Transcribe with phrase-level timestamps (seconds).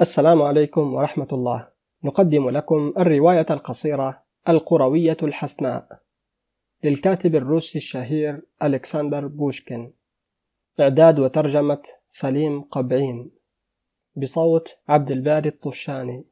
[0.00, 1.68] السلام عليكم ورحمة الله.
[2.04, 6.00] نقدم لكم الرواية القصيرة القروية الحسناء
[6.84, 9.92] للكاتب الروسي الشهير ألكسندر بوشكين.
[10.80, 13.30] إعداد وترجمة سليم قبعين
[14.16, 16.24] بصوت عبد الباري الطشاني.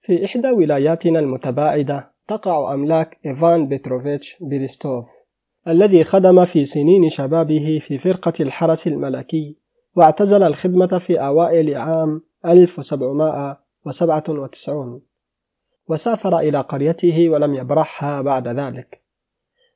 [0.00, 5.08] في إحدى ولاياتنا المتباعدة تقع أملاك إيفان بيتروفيتش بيريستوف
[5.68, 9.63] الذي خدم في سنين شبابه في فرقة الحرس الملكي
[9.96, 15.02] واعتزل الخدمة في أوائل عام 1797
[15.88, 19.02] وسافر إلى قريته ولم يبرحها بعد ذلك.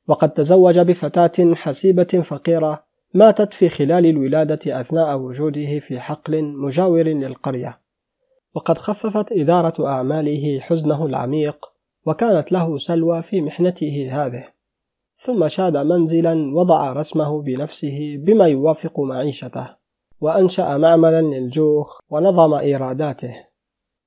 [0.07, 7.79] وقد تزوج بفتاة حسيبة فقيرة ماتت في خلال الولادة أثناء وجوده في حقل مجاور للقرية.
[8.55, 11.65] وقد خففت إدارة أعماله حزنه العميق
[12.05, 14.45] وكانت له سلوى في محنته هذه.
[15.17, 19.78] ثم شاد منزلا وضع رسمه بنفسه بما يوافق معيشته.
[20.21, 23.35] وأنشأ معملا للجوخ ونظم إيراداته.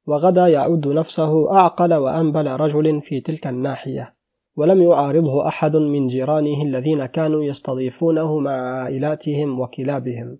[0.07, 4.15] وغدا يعد نفسه أعقل وأنبل رجل في تلك الناحية
[4.57, 10.39] ولم يعارضه أحد من جيرانه الذين كانوا يستضيفونه مع عائلاتهم وكلابهم.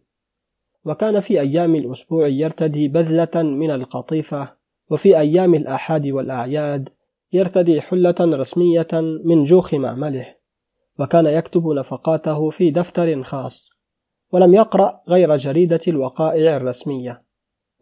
[0.85, 4.53] وكان في أيام الأسبوع يرتدي بذلة من القطيفة
[4.91, 6.89] وفي أيام الآحاد والأعياد
[7.33, 8.89] يرتدي حلة رسمية
[9.25, 10.35] من جوخ معمله
[11.01, 13.82] وكان يكتب نفقاته في دفتر خاص.
[14.33, 17.23] ولم يقرأ غير جريدة الوقائع الرسمية.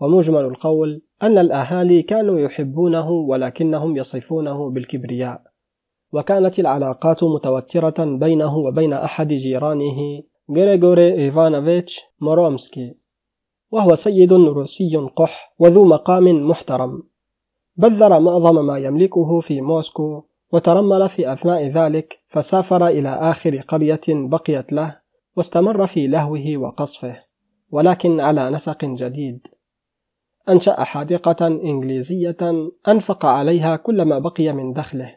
[0.01, 5.43] ومجمل القول أن الأهالي كانوا يحبونه ولكنهم يصفونه بالكبرياء.
[6.13, 10.23] وكانت العلاقات متوترة بينه وبين أحد جيرانه
[10.57, 12.95] غريغوري إيفانوفيتش مورومسكي
[13.71, 17.03] وهو سيد روسي قح وذو مقام محترم.
[17.77, 24.73] بذر معظم ما يملكه في موسكو وترمل في أثناء ذلك فسافر إلى آخر قرية بقيت
[24.73, 25.00] له
[25.37, 27.17] واستمر في لهوه وقصفه
[27.71, 29.41] ولكن على نسق جديد.
[30.49, 32.37] أنشأ حديقة إنجليزية
[32.89, 35.17] أنفق عليها كل ما بقي من دخله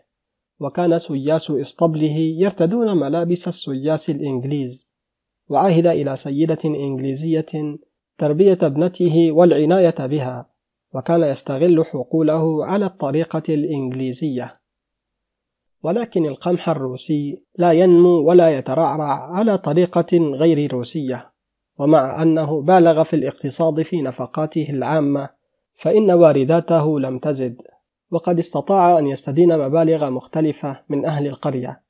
[0.60, 4.90] وكان سياس إسطبله يرتدون ملابس السياس الإنجليز
[5.50, 7.46] وعهد إلى سيدة إنجليزية
[8.18, 10.50] تربية ابنته والعناية بها
[10.94, 14.63] وكان يستغل حقوله على الطريقة الإنجليزية.
[15.84, 21.32] ولكن القمح الروسي لا ينمو ولا يترعرع على طريقة غير روسية
[21.80, 25.30] ومع أنه بالغ في الاقتصاد في نفقاته العامة
[25.76, 27.62] فإن وارداته لم تزد
[28.12, 31.82] وقد استطاع أن يستدين مبالغ مختلفة من أهل القرية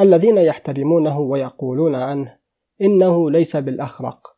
[0.00, 2.36] الذين يحترمونه ويقولون عنه
[2.82, 4.32] إنه ليس بالأخرق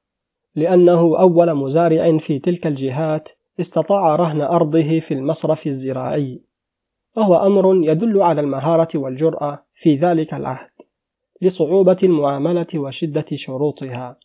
[0.57, 3.29] لأنه أول مزارع في تلك الجهات
[3.61, 6.43] استطاع رهن أرضه في المصرف الزراعي.
[7.17, 10.71] وهو أمر يدل على المهارة والجرأة في ذلك العهد
[11.43, 14.19] لصعوبة المعاملة وشدة شروطها.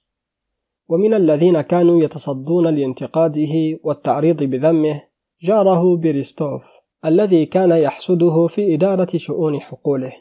[0.89, 5.01] ومن الذين كانوا يتصدون لانتقاده والتعريض بذمه
[5.41, 6.63] جاره بيريستوف
[7.05, 10.13] الذي كان يحسده في إدارة شؤون حقوله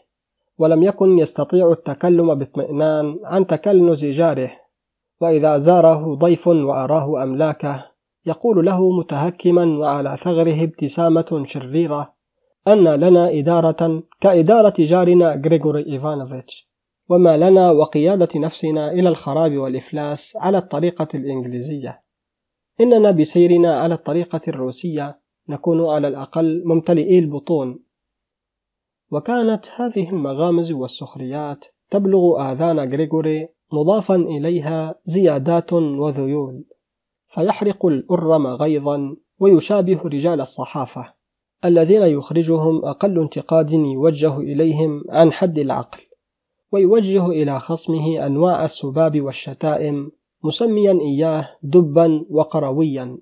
[0.59, 4.51] ولم يكن يستطيع التكلم باطمئنان عن تكلنز جاره
[5.21, 7.85] وإذا زاره ضيف وأراه أملاكه
[8.27, 12.18] يقول له متهكما وعلى ثغره ابتسامة شريرة
[12.69, 16.69] أن لنا إدارة كإدارة جارنا غريغوري إيفانوفيتش
[17.09, 22.03] وما لنا وقيادة نفسنا إلى الخراب والإفلاس على الطريقة الإنجليزية.
[22.81, 27.85] إننا بسيرنا على الطريقة الروسية نكون على الأقل ممتلئي البطون.
[29.11, 36.65] وكانت هذه المغامز والسخريات تبلغ آذان غريغوري مضافا إليها زيادات وذيول
[37.29, 41.18] فيحرق الأرم غيظا ويشابه رجال الصحافة.
[41.65, 46.01] الذين يخرجهم أقل انتقاد يوجه إليهم عن حد العقل
[46.73, 50.11] ويوجه إلى خصمه أنواع السباب والشتائم
[50.45, 53.19] مسميا إياه دبا وقرويا.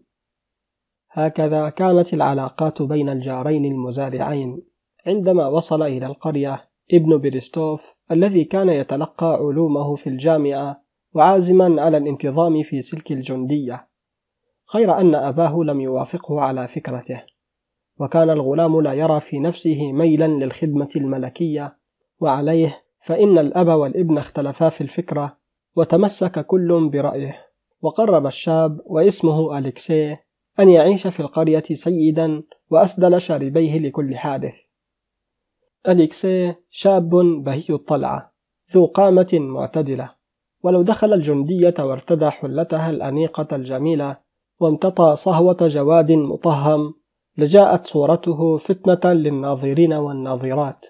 [1.10, 4.62] هكذا كانت العلاقات بين الجارين المزارعين
[5.06, 10.82] عندما وصل إلى القرية ابن بيرستوف الذي كان يتلقى علومه في الجامعة
[11.14, 13.88] وعازما على الانتظام في سلك الجندية
[14.74, 17.35] غير أن أباه لم يوافقه على فكرته.
[17.98, 21.78] وكان الغلام لا يرى في نفسه ميلا للخدمة الملكية
[22.20, 25.36] وعليه فإن الأب والابن اختلفا في الفكرة
[25.76, 27.46] وتمسك كل برأيه.
[27.82, 30.16] وقرر الشاب واسمه أليكسي
[30.60, 34.54] أن يعيش في القرية سيدا وأسدل شاربيه لكل حادث.
[35.88, 37.10] أليكسي شاب
[37.44, 38.32] بهي الطلعة
[38.72, 40.10] ذو قامة معتدلة.
[40.62, 44.16] ولو دخل الجندية وارتدى حلتها الأنيقة الجميلة
[44.60, 46.94] وامتطى صهوة جواد مطهم
[47.38, 50.86] لجاءت صورته فتنة للناظرين والناظرات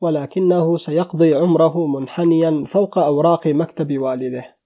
[0.00, 4.56] ولكنه سيقضي عمره منحنيا فوق أوراق مكتب والده.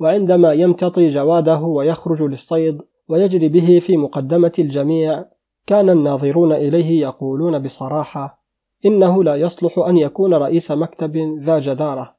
[0.00, 2.78] وعندما يمتطي جواده ويخرج للصيد
[3.08, 5.24] ويجري به في مقدمة الجميع
[5.66, 8.44] كان الناظرون إليه يقولون بصراحة
[8.86, 12.16] إنه لا يصلح أن يكون رئيس مكتب ذا جدارة.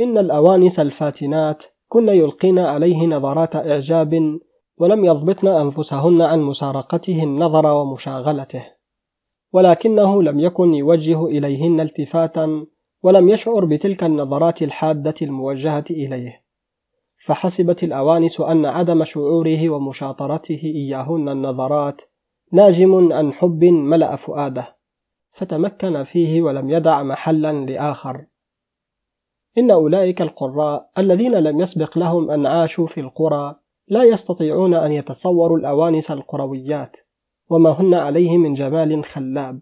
[0.00, 4.38] إن الأوانس الفاتنات كن يلقين عليه نظرات إعجاب
[4.78, 8.64] ولم يضبطن أنفسهن عن مسارقته النظر ومشاغلته
[9.52, 12.66] ولكنه لم يكن يوجه إليهن التفاتا
[13.02, 16.46] ولم يشعر بتلك النظرات الحادة الموجهة إليه
[17.24, 22.02] فحسبت الأوانس أن عدم شعوره ومشاطرته إياهن النظرات
[22.52, 24.76] ناجم عن حب ملأ فؤاده
[25.30, 28.26] فتمكن فيه ولم يدع محلا لآخر.
[29.58, 33.56] إن أولئك القراء الذين لم يسبق لهم أن عاشوا في القرى
[33.88, 36.96] لا يستطيعون أن يتصوروا الأوانس القرويات
[37.48, 39.60] وما هن عليه من جمال خلاب.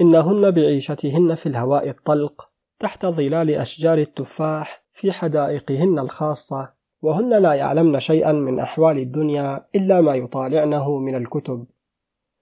[0.00, 2.48] إنهن بعيشتهن في الهواء الطلق
[2.78, 6.72] تحت ظلال أشجار التفاح في حدائقهن الخاصة
[7.02, 11.66] وهن لا يعلمن شيئا من أحوال الدنيا إلا ما يطالعنه من الكتب.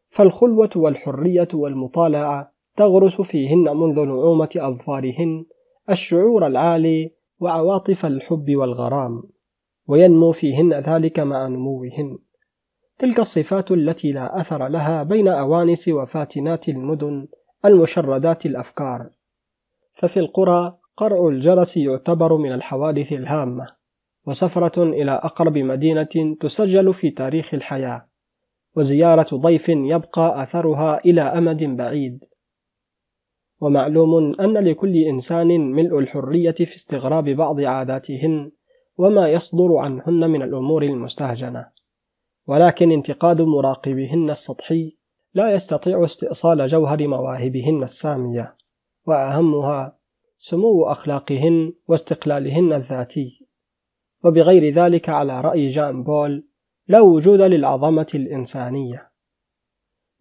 [0.08, 5.44] فالخلوة والحرية والمطالعة تغرس فيهن منذ نعومة أظفارهن
[5.90, 9.22] الشعور العالي وعواطف الحب والغرام.
[9.92, 12.18] وينمو فيهن ذلك مع نموهن.
[12.98, 17.28] تلك الصفات التي لا أثر لها بين أوانس وفاتنات المدن
[17.64, 19.10] المشردات الأفكار.
[19.92, 23.66] ففي القرى قرع الجرس يعتبر من الحوادث الهامة
[24.26, 28.08] وسفرة إلى أقرب مدينة تسجل في تاريخ الحياة
[28.76, 32.24] وزيارة ضيف يبقى أثرها إلى أمد بعيد.
[33.60, 38.50] ومعلوم أن لكل إنسان ملء الحرية في استغراب بعض عاداتهن
[38.96, 41.70] وما يصدر عنهن من الأمور المستهجنة.
[42.46, 44.96] ولكن انتقاد مراقبهن السطحي
[45.34, 48.56] لا يستطيع استئصال جوهر مواهبهن السامية
[49.06, 49.98] وأهمها
[50.38, 53.46] سمو أخلاقهن واستقلالهن الذاتي.
[54.24, 56.48] وبغير ذلك على رأي جان بول
[56.88, 59.10] لا وجود للعظمة الإنسانية.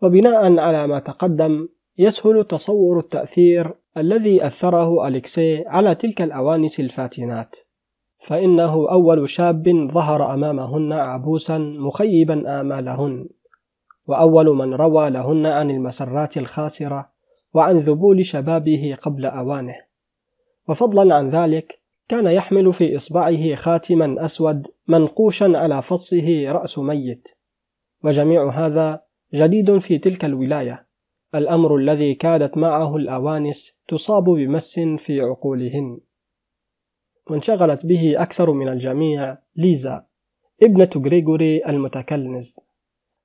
[0.01, 7.55] وبناء على ما تقدم يسهل تصور التأثير الذي أثره أليكسي على تلك الأوانس الفاتنات.
[8.21, 13.29] فإنه أول شاب ظهر أمامهن عبوسا مخيبا آمالهن
[14.07, 17.11] وأول من روى لهن عن المسرات الخاسرة
[17.53, 19.75] وعن ذبول شبابه قبل أوانه.
[20.69, 27.27] وفضلا عن ذلك كان يحمل في إصبعه خاتما أسود منقوشا على فصه رأس ميت.
[28.03, 29.01] وجميع هذا
[29.33, 30.87] جديد في تلك الولاية
[31.35, 35.99] الأمر الذي كادت معه الأوانس تصاب بمس في عقولهن.
[37.29, 40.05] وانشغلت به أكثر من الجميع ليزا
[40.63, 42.59] ابنة غريغوري المتكلنز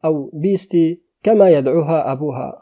[0.04, 2.58] أو بيستي كما يدعوها أبوها.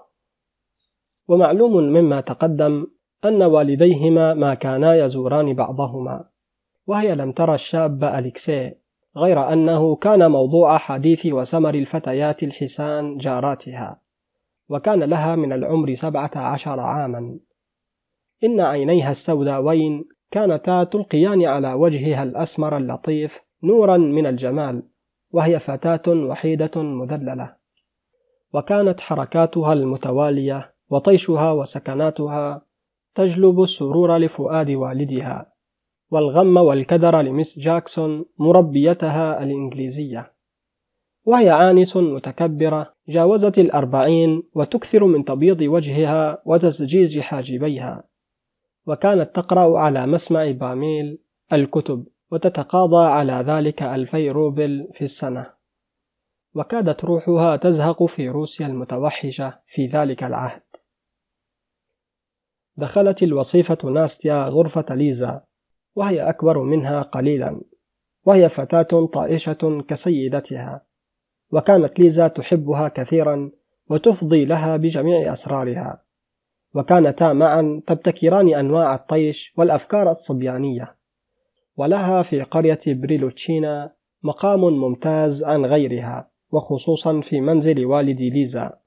[1.29, 2.87] ومعلوم مما تقدم
[3.25, 6.25] أن والديهما ما كانا يزوران بعضهما
[6.87, 8.75] وهي لم ترى الشاب أليكسي
[9.17, 14.01] غير أنه كان موضوع حديث وسمر الفتيات الحسان جاراتها
[14.69, 17.39] وكان لها من العمر سبعة عشر عاما.
[18.45, 20.05] إن عينيها السوداوين
[20.35, 24.83] كانتا تلقيان على وجهها الأسمر اللطيف نورا من الجمال
[25.31, 27.57] وهي فتاة وحيدة مدللة
[28.55, 32.67] وكانت حركاتها المتوالية وطيشها وسكناتها
[33.15, 35.53] تجلب السرور لفؤاد والدها
[36.11, 40.33] والغم والكدر لمس جاكسون مربيتها الإنجليزية.
[41.25, 48.05] وهي عانس متكبرة جاوزت الأربعين وتكثر من تبييض وجهها وتزجيج حاجبيها.
[48.87, 51.19] وكانت تقرأ على مسمع باميل
[51.53, 55.55] الكتب وتتقاضى على ذلك ألفي روبل في السنة.
[56.55, 60.63] وكادت روحها تزهق في روسيا المتوحشة في ذلك العهد.
[62.77, 65.45] دخلت الوصيفة ناستيا غرفة ليزا
[65.95, 67.61] وهي أكبر منها قليلا
[68.25, 70.87] وهي فتاة طائشة كسيدتها.
[71.51, 73.51] وكانت ليزا تحبها كثيرا
[73.91, 76.04] وتفضي لها بجميع أسرارها.
[76.75, 80.97] وكانتا معا تبتكران أنواع الطيش والأفكار الصبيانية.
[81.77, 88.79] ولها في قرية بريلوتشينا مقام ممتاز عن غيرها وخصوصا في منزل والد ليزا.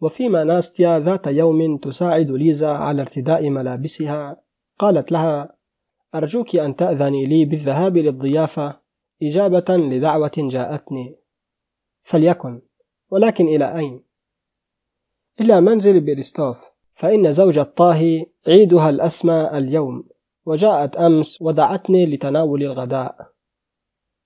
[0.00, 4.42] وفيما ناستيا ذات يوم تساعد ليزا على ارتداء ملابسها
[4.78, 5.56] قالت لها
[6.14, 8.80] أرجوك أن تأذني لي بالذهاب للضيافة
[9.22, 11.16] إجابة لدعوة جاءتني.
[12.02, 12.62] فليكن
[13.10, 14.09] ولكن إلى أين؟
[15.40, 20.08] إلى منزل بيرستوف فإن زوجة طاهي عيدها الأسمى اليوم
[20.46, 23.16] وجاءت أمس ودعتني لتناول الغداء.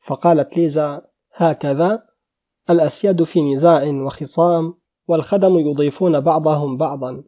[0.00, 1.02] فقالت ليزا
[1.34, 2.02] هكذا
[2.70, 4.74] الأسياد في نزاع وخصام
[5.08, 7.24] والخدم يضيفون بعضهم بعضا.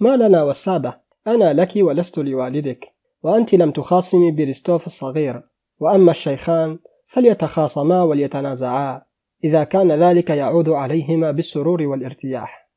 [0.00, 5.42] ما لنا والسادة أنا لك ولست لوالدك وأنت لم تخاصمي بريستوف الصغير
[5.80, 9.09] وأما الشيخان فليتخاصما وليتنازعا.
[9.44, 12.70] إذا كان ذلك يعود عليهما بالسرور والارتياح.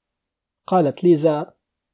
[0.67, 1.53] قالت ليزا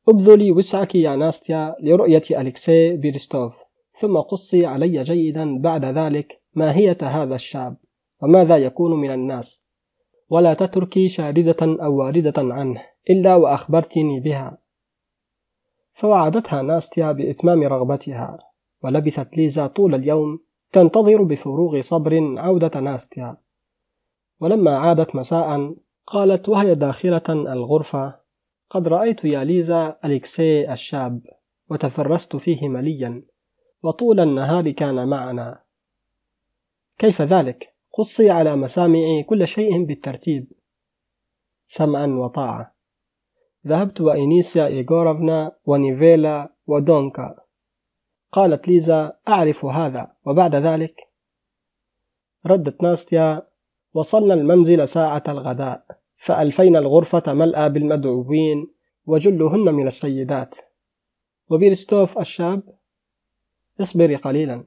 [0.09, 3.55] ابذلي وسعك يا ناستيا لرؤية أليكسي بيرستوف
[3.93, 7.77] ثم قصي علي جيدا بعد ذلك ماهية هذا الشاب
[8.21, 9.61] وماذا يكون من الناس؟
[10.29, 14.57] ولا تتركي شاردة أو واردة عنه إلا وأخبرتني بها.
[15.93, 18.37] فوعدتها ناستيا بإتمام رغبتها
[18.83, 20.39] ولبثت ليزا طول اليوم
[20.71, 23.37] تنتظر بفروغ صبر عودة ناستيا.
[24.39, 25.75] ولما عادت مساء
[26.07, 28.19] قالت وهي داخلة الغرفة
[28.69, 31.21] قد رأيت يا ليزا أليكسي الشاب
[31.69, 33.23] وتفرست فيه مليا
[33.83, 35.63] وطول النهار كان معنا.
[36.97, 40.51] كيف ذلك؟ قصي على مسامعي كل شيء بالترتيب.
[41.67, 42.75] سمعا وطاعة.
[43.67, 47.35] ذهبت وإنيسيا إيغوروفنا ونيفيلا ودونكا.
[48.31, 50.95] قالت ليزا أعرف هذا وبعد ذلك؟
[52.45, 53.48] ردت ناستيا
[53.93, 55.83] وصلنا المنزل ساعة الغداء
[56.17, 58.67] فألفينا الغرفة ملأى بالمدعوين
[59.05, 60.55] وجلهن من السيدات.
[61.51, 62.61] وبيرستوف الشاب
[63.81, 64.63] اصبري قليلا.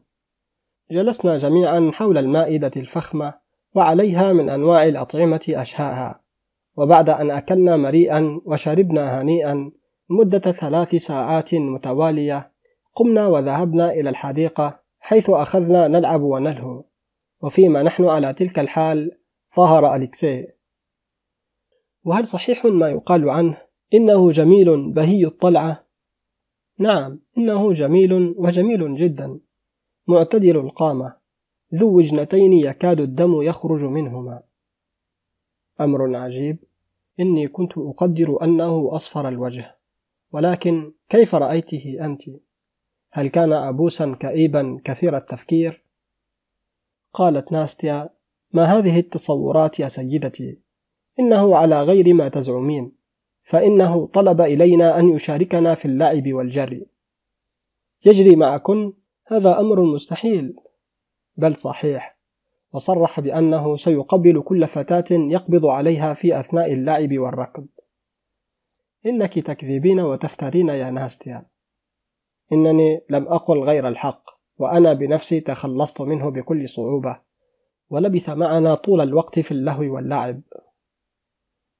[0.90, 3.34] جلسنا جميعا حول المائدة الفخمة
[3.74, 6.20] وعليها من أنواع الأطعمة أشهاها.
[6.76, 9.72] وبعد أن أكلنا مريئا وشربنا هنيئا
[10.08, 12.52] مدة ثلاث ساعات متوالية
[12.94, 16.84] قمنا وذهبنا إلى الحديقة حيث أخذنا نلعب ونلهو.
[17.42, 19.18] وفيما نحن على تلك الحال
[19.56, 20.46] ظهر أليكسي
[22.04, 23.62] وهل صحيح ما يقال عنه
[23.94, 25.86] إنه جميل بهي الطلعة؟
[26.78, 29.40] نعم إنه جميل وجميل جدا
[30.06, 31.16] معتدل القامة
[31.74, 34.42] ذو وجنتين يكاد الدم يخرج منهما
[35.80, 36.64] أمر عجيب
[37.20, 39.78] إني كنت أقدر أنه أصفر الوجه
[40.32, 42.22] ولكن كيف رأيته أنت؟
[43.12, 45.81] هل كان أبوسا كئيبا كثير التفكير؟
[47.12, 48.10] قالت ناستيا
[48.52, 50.58] ما هذه التصورات يا سيدتي؟
[51.18, 52.92] إنه على غير ما تزعمين
[53.42, 56.86] فإنه طلب إلينا أن يشاركنا في اللعب والجري.
[58.04, 58.92] يجري معكن؟
[59.26, 60.56] هذا أمر مستحيل.
[61.36, 62.18] بل صحيح
[62.72, 67.66] وصرح بأنه سيقبل كل فتاة يقبض عليها في أثناء اللعب والركض.
[69.06, 71.46] إنك تكذبين وتفترين يا ناستيا.
[72.52, 74.41] إنني لم أقل غير الحق.
[74.62, 77.20] وأنا بنفسي تخلصت منه بكل صعوبة.
[77.90, 80.40] ولبث معنا طول الوقت في اللهو واللعب.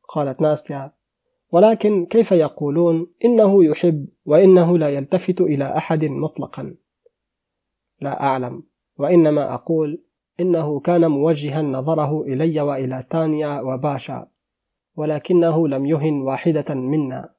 [0.08, 0.92] قالت ناستيا
[1.52, 6.74] ولكن كيف يقولون؟ إنه يحب وإنه لا يلتفت إلى أحد مطلقا.
[8.00, 8.62] لا أعلم
[8.98, 10.02] وإنما أقول
[10.40, 14.26] إنه كان موجها نظره إلي وإلى تانيا وباشا
[14.96, 17.34] ولكنه لم يهن واحدة منا.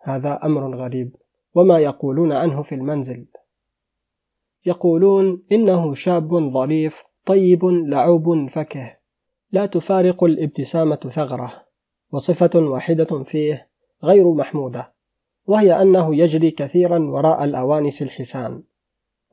[0.00, 1.16] هذا أمر غريب
[1.54, 3.26] وما يقولون عنه في المنزل.
[4.66, 8.96] يقولون إنه شاب ظريف طيب لعوب فكه.
[9.52, 11.66] لا تفارق الابتسامة ثغرة
[12.10, 13.70] وصفة واحدة فيه
[14.04, 14.92] غير محمودة
[15.46, 18.62] وهي أنه يجري كثيرا وراء الأوانس الحسان.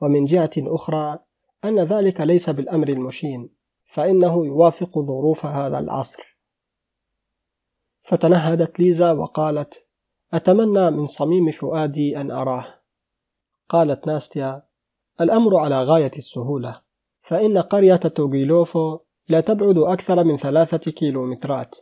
[0.00, 1.18] ومن جهة أخرى
[1.64, 3.50] أن ذلك ليس بالأمر المشين
[3.84, 6.38] فإنه يوافق ظروف هذا العصر.
[8.02, 9.86] فتنهدت ليزا وقالت
[10.32, 12.66] أتمنى من صميم فؤادي أن أراه.
[13.68, 14.62] قالت ناستيا
[15.20, 16.80] الأمر على غاية السهولة.
[17.22, 21.76] فإن قرية توغيلوفو لا تبعد أكثر من ثلاثة كيلومترات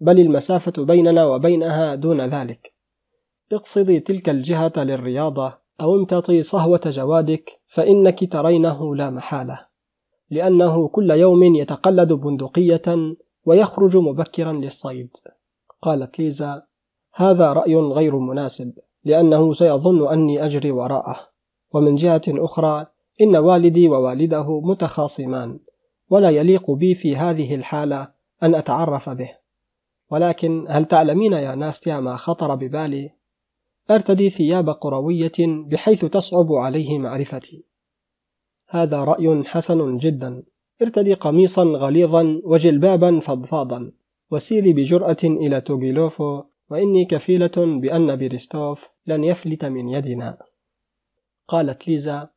[0.00, 2.74] بل المسافة بيننا وبينها دون ذلك.
[3.52, 9.66] اقصدي تلك الجهة للرياضة أو امتطي صهوة جوادك فإنك ترينه لا محالة.
[10.30, 15.16] لأنه كل يوم يتقلد بندقية ويخرج مبكرا للصيد.
[15.82, 16.62] قالت ليزا
[17.14, 18.72] هذا رأي غير مناسب
[19.04, 21.31] لأنه سيظن أني أجري وراءه.
[21.74, 22.86] ومن جهة أخرى
[23.20, 25.58] إن والدي ووالده متخاصمان
[26.10, 28.08] ولا يليق بي في هذه الحالة
[28.42, 29.30] أن أتعرف به.
[30.10, 33.10] ولكن هل تعلمين يا ناستيا ما خطر ببالي؟
[33.90, 37.64] أرتدي ثياب قروية بحيث تصعب عليه معرفتي.
[38.68, 40.42] هذا رأي حسن جدا.
[40.82, 43.92] ارتدي قميصا غليظا وجلبابا فضفاضا.
[44.30, 50.38] وسيري بجرأة إلى توغيلوفو وإني كفيلة بأن بيرستوف لن يفلت من يدنا.
[51.52, 52.28] قالت ليزا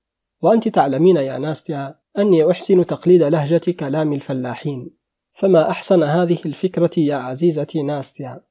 [0.41, 4.89] وأنت تعلمين يا ناستيا أني أحسن تقليد لهجة كلام الفلاحين
[5.34, 8.41] فما أحسن هذه الفكرة يا عزيزتي ناستيا؟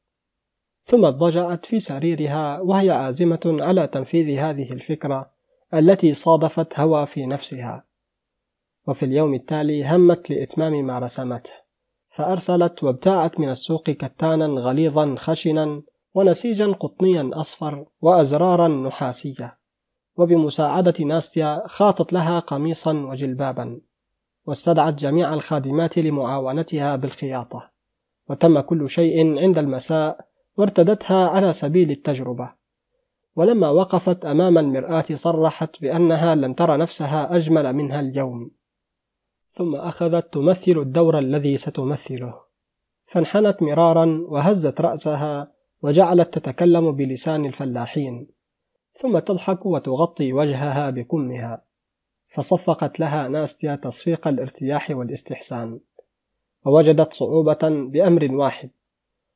[0.85, 5.31] ثم اضطجعت في سريرها وهي عازمة على تنفيذ هذه الفكرة
[5.75, 7.85] التي صادفت هوى في نفسها.
[8.87, 11.53] وفي اليوم التالي همت لإتمام ما رسمته
[12.09, 15.83] فأرسلت وابتاعت من السوق كتانا غليظا خشنا
[16.15, 19.64] ونسيجا قطنيا أصفر وأزرارا نحاسية.
[20.17, 23.81] وبمساعدة ناستيا خاطت لها قميصا وجلبابا
[24.47, 27.71] واستدعت جميع الخادمات لمعاونتها بالخياطة.
[28.29, 32.53] وتم كل شيء عند المساء وارتدتها على سبيل التجربة.
[33.37, 38.51] ولما وقفت أمام المرآة صرحت بأنها لن ترى نفسها أجمل منها اليوم.
[39.51, 42.35] ثم أخذت تمثل الدور الذي ستمثله.
[43.07, 45.53] فانحنت مرارا وهزت رأسها
[45.83, 48.34] وجعلت تتكلم بلسان الفلاحين.
[48.95, 51.65] ثم تضحك وتغطي وجهها بكمها.
[52.29, 55.81] فصفقت لها ناستيا تصفيق الارتياح والاستحسان
[56.65, 58.71] ووجدت صعوبة بأمر واحد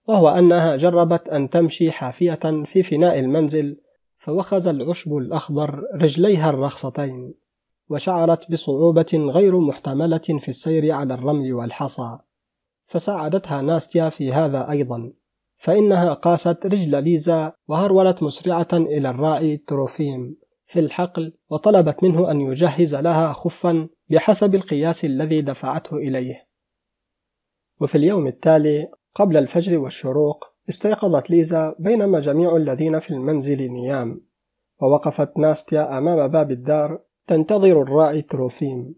[0.07, 3.77] وهو أنها جربت أن تمشي حافية في فناء المنزل
[4.19, 7.35] فوخز العشب الأخضر رجليها الرخصتين
[7.89, 12.19] وشعرت بصعوبة غير محتملة في السير على الرمل والحصى.
[12.85, 15.13] فساعدتها ناستيا في هذا أيضا.
[15.59, 20.37] فإنها قاست رجل ليزا وهرولت مسرعة إلى الراعي تروفيم
[20.67, 26.49] في الحقل وطلبت منه أن يجهز لها خفا بحسب القياس الذي دفعته إليه.
[27.81, 34.21] وفي اليوم التالي قبل الفجر والشروق استيقظت ليزا بينما جميع الذين في المنزل نيام.
[34.83, 38.95] ووقفت ناستيا أمام باب الدار تنتظر الراعي تروفيم.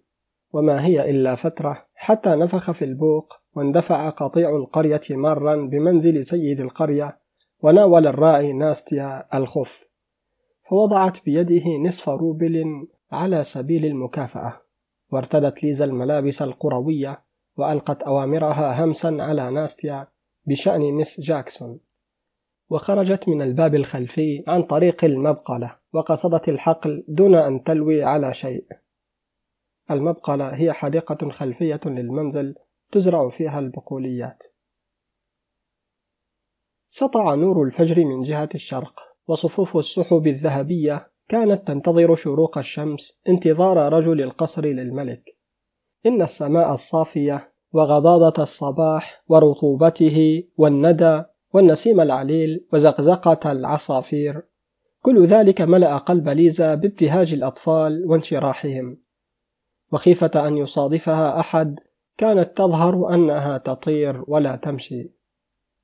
[0.52, 7.18] وما هي إلا فترة حتى نفخ في البوق واندفع قطيع القرية مارا بمنزل سيد القرية
[7.62, 9.86] وناول الراعي ناستيا الخف
[10.70, 14.60] فوضعت بيده نصف روبل على سبيل المكافأة
[15.10, 17.22] وارتدت ليزا الملابس القروية
[17.56, 20.08] وألقت أوامرها همسا على ناستيا
[20.46, 21.80] بشأن مس جاكسون.
[22.70, 28.64] وخرجت من الباب الخلفي عن طريق المبقلة وقصدت الحقل دون أن تلوي على شيء.
[29.90, 32.54] المبقلة هي حديقة خلفية للمنزل
[32.92, 34.42] تزرع فيها البقوليات.
[36.88, 44.22] سطع نور الفجر من جهة الشرق وصفوف السحب الذهبية كانت تنتظر شروق الشمس انتظار رجل
[44.22, 45.22] القصر للملك.
[46.06, 51.22] إن السماء الصافية وغضاضة الصباح ورطوبته والندى
[51.54, 54.42] والنسيم العليل وزقزقة العصافير
[55.02, 59.09] كل ذلك ملأ قلب ليزا بابتهاج الأطفال وانشراحهم.
[59.92, 61.80] وخيفة أن يصادفها أحد
[62.18, 65.10] كانت تظهر أنها تطير ولا تمشي.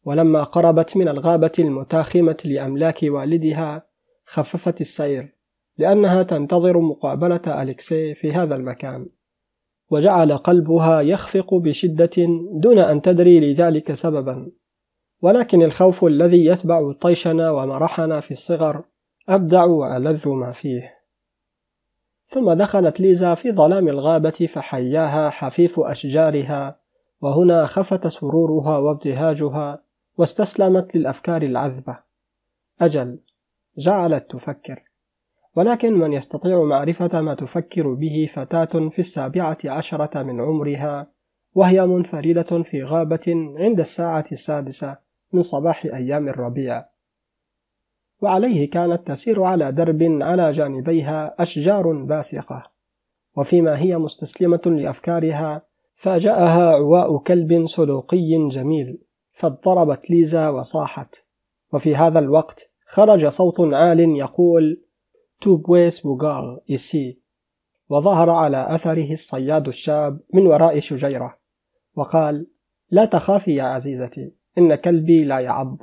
[0.04, 3.86] ولما قربت من الغابة المتاخمة لأملاك والدها
[4.26, 5.36] خففت السير
[5.78, 9.06] لأنها تنتظر مقابلة أليكسي في هذا المكان.
[9.90, 12.10] وجعل قلبها يخفق بشدة
[12.52, 14.52] دون أن تدري لذلك سببا.
[15.22, 18.84] ولكن الخوف الذي يتبع طيشنا ومرحنا في الصغر
[19.28, 20.95] أبدع وألذ ما فيه.
[22.28, 26.80] ثم دخلت ليزا في ظلام الغابة فحياها حفيف أشجارها
[27.20, 29.82] وهنا خفت سرورها وابتهاجها
[30.18, 31.98] واستسلمت للأفكار العذبة.
[32.80, 33.18] أجل
[33.78, 34.82] جعلت تفكر.
[35.56, 41.10] ولكن من يستطيع معرفة ما تفكر به فتاة في السابعة عشرة من عمرها
[41.54, 44.96] وهي منفردة في غابة عند الساعة السادسة
[45.32, 46.84] من صباح أيام الربيع.
[48.20, 52.62] وعليه كانت تسير على درب على جانبيها أشجار باسقة.
[53.36, 55.62] وفيما هي مستسلمة لأفكارها
[55.94, 58.98] فاجأها عواء كلب سلوقي جميل
[59.32, 61.24] فاضطربت ليزا وصاحت.
[61.72, 64.82] وفي هذا الوقت خرج صوت عال يقول
[65.40, 67.20] tout beau Sbogar ici.
[67.88, 71.38] وظهر على أثره الصياد الشاب من وراء شجيرة.
[71.96, 72.46] وقال
[72.90, 75.82] لا تخافي يا عزيزتي إن كلبي لا يعض.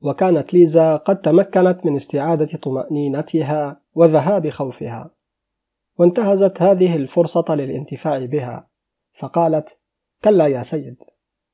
[0.00, 5.10] وكانت ليزا قد تمكنت من استعادة طمأنينتها وذهاب خوفها.
[5.98, 8.68] وانتهزت هذه الفرصة للانتفاع بها.
[9.12, 9.78] فقالت
[10.24, 10.96] كلا يا سيد.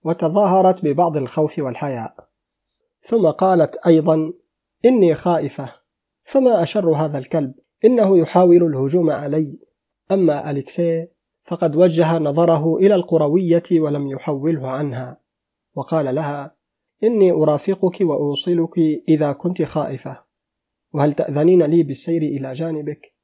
[0.05, 2.29] وتظاهرت ببعض الخوف والحياء.
[3.01, 4.33] ثم قالت أيضا
[4.85, 5.73] إني خائفة.
[6.25, 9.59] فما أشر هذا الكلب؟ إنه يحاول الهجوم علي.
[10.13, 11.09] أما أليكسي
[11.43, 15.21] فقد وجه نظره إلى القروية ولم يحوله عنها.
[15.75, 16.62] وقال لها
[17.05, 20.25] إني أرافقك وأوصلك إذا كنت خائفة.
[20.93, 23.15] وهل تأذنين لي بالسير إلى جانبك؟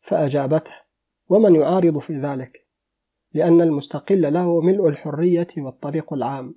[0.00, 0.72] فأجابته
[1.28, 2.66] ومن يعارض في ذلك؟
[3.32, 6.54] لأن المستقل له ملء الحرية والطريق العام.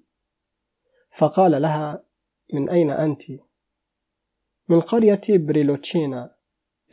[1.10, 2.04] فقال لها
[2.54, 3.24] من أين أنت؟
[4.70, 6.36] من قرية بريلوتشينا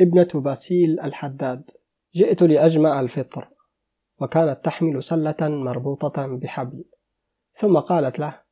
[0.01, 1.71] ابنة باسيل الحداد.
[2.14, 3.49] جئت لأجمع الفطر.
[4.21, 6.85] وكانت تحمل سلة مربوطة بحبل.
[7.55, 8.44] ثم قالت له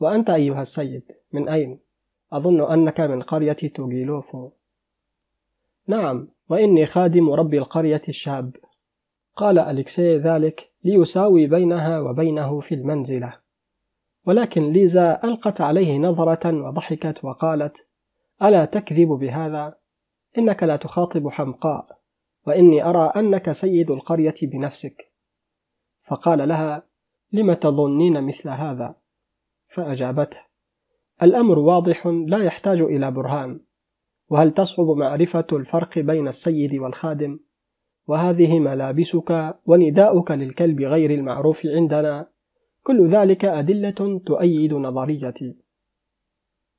[0.00, 1.78] وأنت أيها السيد من أين؟
[2.32, 4.50] أظن أنك من قرية توغيلوفو.
[5.86, 8.56] نعم وإني خادم رب القرية الشاب.
[9.36, 13.38] قال أليكسي ذلك ليساوي بينها وبينه في المنزلة.
[14.26, 17.86] ولكن ليزا ألقت عليه نظرة وضحكت وقالت
[18.42, 19.78] ألا تكذب بهذا؟
[20.38, 21.98] إنك لا تخاطب حمقاء
[22.46, 25.12] وإني أرى أنك سيد القرية بنفسك.
[26.00, 26.82] فقال لها
[27.32, 28.94] لم تظنين مثل هذا؟
[29.68, 30.38] فأجابته
[31.22, 33.60] الأمر واضح لا يحتاج إلى برهان
[34.28, 37.40] وهل تصعب معرفة الفرق بين السيد والخادم؟
[38.06, 42.28] وهذه ملابسك ونداؤك للكلب غير المعروف عندنا
[42.82, 45.56] كل ذلك أدلة تؤيد نظريتي.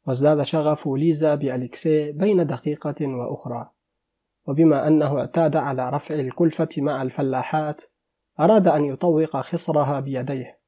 [0.07, 3.69] وازداد شغف ليزا بأليكسي بين دقيقة وأخرى
[4.47, 7.83] وبما أنه اعتاد على رفع الكلفة مع الفلاحات
[8.39, 10.58] أراد أن يطوق خصرها بيديه.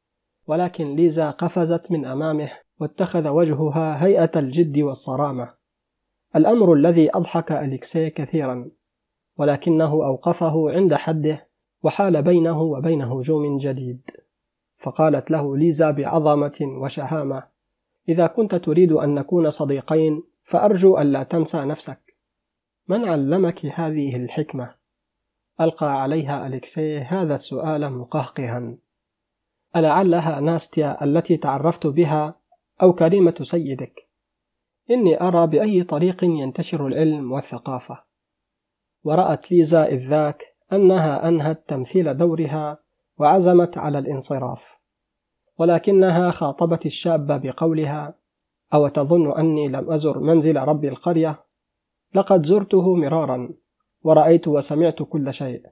[0.47, 5.53] ولكن ليزا قفزت من أمامه واتخذ وجهها هيئة الجد والصرامة.
[6.35, 8.69] الأمر الذي أضحك أليكسي كثيرا
[9.37, 11.47] ولكنه أوقفه عند حده
[11.83, 14.01] وحال بينه وبين هجوم جديد.
[14.77, 17.43] فقالت له ليزا بعظمة وشهامة
[18.09, 22.15] إذا كنت تريد أن نكون صديقين فأرجو ألا تنسى نفسك.
[22.87, 24.75] من علمك هذه الحكمة؟
[25.61, 28.75] ألقى عليها أليكسي هذا السؤال مقهقها.
[29.75, 32.35] ألعلها ناستيا التي تعرفت بها
[32.81, 34.09] أو كريمة سيدك.
[34.91, 38.03] إني أرى بأي طريق ينتشر العلم والثقافة.
[39.03, 42.79] ورأت ليزا إذ ذاك أنها أنهت تمثيل دورها
[43.17, 44.75] وعزمت على الانصراف.
[45.57, 48.15] ولكنها خاطبت الشاب بقولها
[48.73, 51.43] أو تظن أني لم أزر منزل رب القرية؟
[52.15, 53.49] لقد زرته مرارا
[54.03, 55.65] ورأيت وسمعت كل شيء.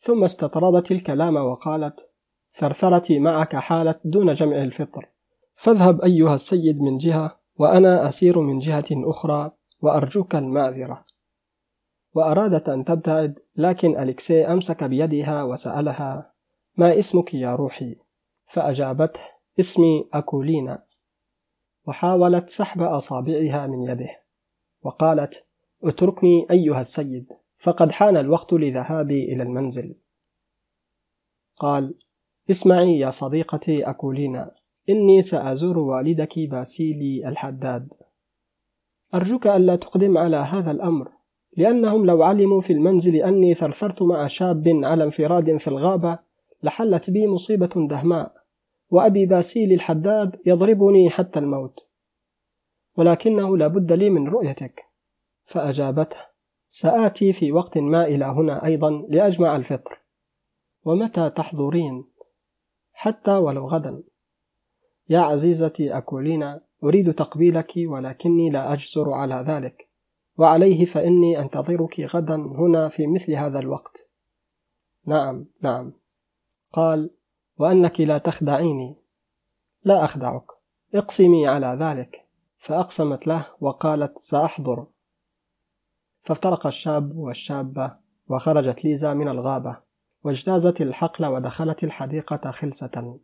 [0.00, 2.13] ثم استطردت الكلام وقالت
[2.56, 5.08] ثرثرتي معك حالت دون جمع الفطر.
[5.54, 11.04] فاذهب أيها السيد من جهة وأنا أسير من جهة أخرى وأرجوك المعذرة.
[12.14, 16.32] وأرادت أن تبتعد لكن أليكسي أمسك بيدها وسألها
[16.76, 17.96] ما اسمك يا روحي؟
[18.46, 19.20] فأجابته
[19.60, 20.82] اسمي أكولينا.
[21.86, 24.20] وحاولت سحب أصابعها من يده.
[24.82, 25.44] وقالت
[25.84, 29.94] اتركني أيها السيد فقد حان الوقت لذهابي إلى المنزل.
[31.56, 31.94] قال
[32.50, 34.54] اسمعي يا صديقتي أكولينا
[34.88, 37.94] إني سأزور والدك باسيلي الحداد.
[39.14, 41.08] أرجوك ألا تقدم على هذا الأمر
[41.56, 46.18] لأنهم لو علموا في المنزل أني ثرثرت مع شاب على انفراد في الغابة
[46.62, 48.32] لحلت بي مصيبة دهماء
[48.90, 51.88] وأبي باسيل الحداد يضربني حتى الموت.
[52.96, 54.84] ولكنه لابد لي من رؤيتك.
[55.44, 56.16] فأجابته
[56.70, 60.00] سآتي في وقت ما إلى هنا أيضا لأجمع الفطر.
[60.84, 62.13] ومتى تحضرين؟
[62.94, 64.02] حتى ولو غدا.
[65.08, 69.88] يا عزيزتي أكولينا أريد تقبيلك ولكني لا أجسر على ذلك.
[70.38, 74.08] وعليه فإني أنتظرك غدا هنا في مثل هذا الوقت.
[75.06, 75.92] نعم نعم.
[76.72, 77.10] قال
[77.58, 78.96] وأنك لا تخدعيني.
[79.84, 80.46] لا أخدعك.
[80.94, 82.24] اقسمي على ذلك.
[82.58, 84.86] فأقسمت له وقالت سأحضر.
[86.22, 87.96] فافترق الشاب والشابة
[88.28, 89.76] وخرجت ليزا من الغابة.
[90.24, 93.18] واجتازت الحقل ودخلت الحديقة خلسة.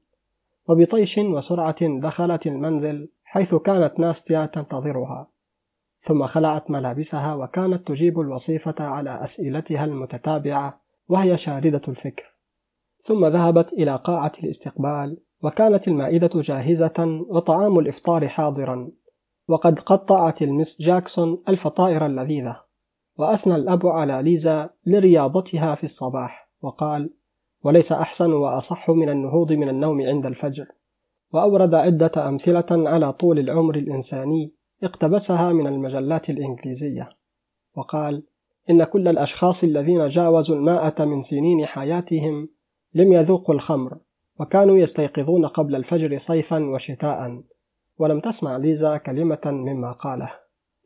[0.68, 5.28] وبطيش وسرعة دخلت المنزل حيث كانت ناستيا تنتظرها.
[6.00, 12.34] ثم خلعت ملابسها وكانت تجيب الوصيفة على أسئلتها المتتابعة وهي شاردة الفكر.
[13.02, 18.90] ثم ذهبت إلى قاعة الاستقبال وكانت المائدة جاهزة وطعام الإفطار حاضرا.
[19.48, 22.60] وقد قطعت المس جاكسون الفطائر اللذيذة.
[23.16, 26.39] وأثنى الأب على ليزا لرياضتها في الصباح.
[26.62, 27.10] وقال
[27.62, 30.66] وليس أحسن وأصح من النهوض من النوم عند الفجر.
[31.32, 37.08] وأورد عدة أمثلة على طول العمر الإنساني اقتبسها من المجلات الإنجليزية.
[37.76, 38.26] وقال
[38.70, 42.48] إن كل الأشخاص الذين جاوزوا المائة من سنين حياتهم
[42.94, 43.98] لم يذوقوا الخمر
[44.40, 47.42] وكانوا يستيقظون قبل الفجر صيفا وشتاء.
[47.98, 50.32] ولم تسمع ليزا كلمة مما قاله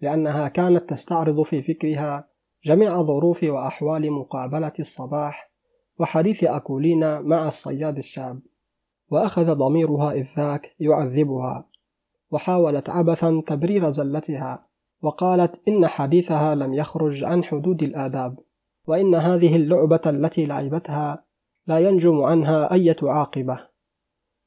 [0.03, 2.29] لأنها كانت تستعرض في فكرها
[2.65, 5.54] جميع ظروف وأحوال مقابلة الصباح
[5.99, 8.41] وحديث أكولينا مع الصياد الشاب
[9.11, 11.67] وأخذ ضميرها إذ ذاك يعذبها.
[12.31, 14.67] وحاولت عبثا تبرير زلتها
[15.03, 18.39] وقالت إن حديثها لم يخرج عن حدود الآداب
[18.87, 21.25] وإن هذه اللعبة التي لعبتها
[21.67, 23.59] لا ينجم عنها أية عاقبة.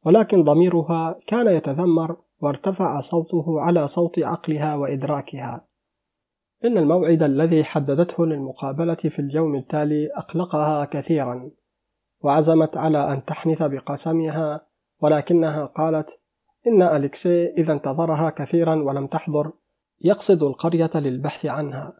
[0.05, 5.66] ولكن ضميرها كان يتذمر وارتفع صوته على صوت عقلها وإدراكها.
[6.65, 11.51] إن الموعد الذي حددته للمقابلة في اليوم التالي أقلقها كثيرا
[12.21, 14.67] وعزمت على أن تحنث بقسمها
[14.99, 16.19] ولكنها قالت
[16.67, 19.51] إن أليكسي إذا انتظرها كثيرا ولم تحضر
[20.01, 21.93] يقصد القرية للبحث عنها.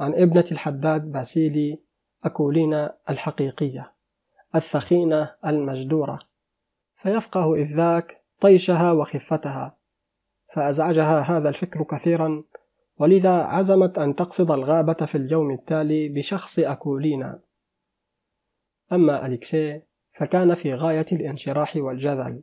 [0.00, 1.82] عن ابنة الحداد باسيلي
[2.24, 3.92] أكولينا الحقيقية
[4.54, 6.18] الثخينة المجدورة.
[6.94, 9.76] فيفقه إذ ذاك طيشها وخفتها
[10.54, 12.42] فأزعجها هذا الفكر كثيرا
[12.98, 17.40] ولذا عزمت أن تقصد الغابة في اليوم التالي بشخص أكولينا
[18.92, 19.82] أما أليكسي
[20.12, 22.42] فكان في غاية الانشراح والجذل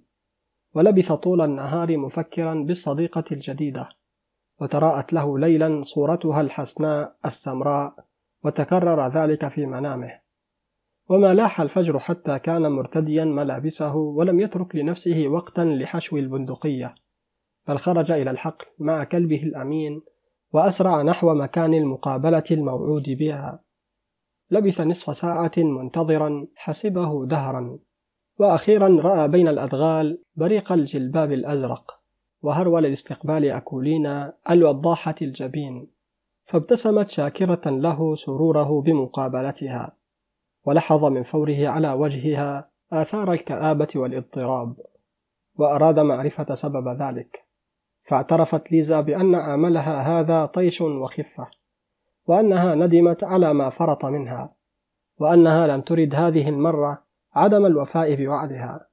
[0.74, 3.90] ولبث طول النهار مفكرا بالصديقة الجديدة
[4.62, 7.96] وتراءت له ليلا صورتها الحسناء السمراء
[8.44, 10.20] وتكرر ذلك في منامه.
[11.10, 16.96] وما لاح الفجر حتى كان مرتديا ملابسه ولم يترك لنفسه وقتا لحشو البندقية
[17.68, 20.02] بل خرج إلى الحقل مع كلبه الأمين
[20.54, 23.60] وأسرع نحو مكان المقابلة الموعود بها.
[24.52, 27.80] لبث نصف ساعة منتظرا حسبه دهرا.
[28.40, 32.00] وأخيرا رأى بين الأدغال بريق الجلباب الأزرق.
[32.42, 35.88] وهرول لاستقبال أكولينا الوضاحة الجبين.
[36.46, 39.98] فابتسمت شاكرة له سروره بمقابلتها.
[40.66, 44.76] ولحظ من فوره على وجهها آثار الكآبة والاضطراب.
[45.56, 47.43] وأراد معرفة سبب ذلك.
[48.04, 51.48] فاعترفت ليزا بأن عملها هذا طيش وخفة
[52.28, 54.56] وأنها ندمت على ما فرط منها
[55.20, 57.04] وأنها لم ترد هذه المرة
[57.36, 58.88] عدم الوفاء بوعدها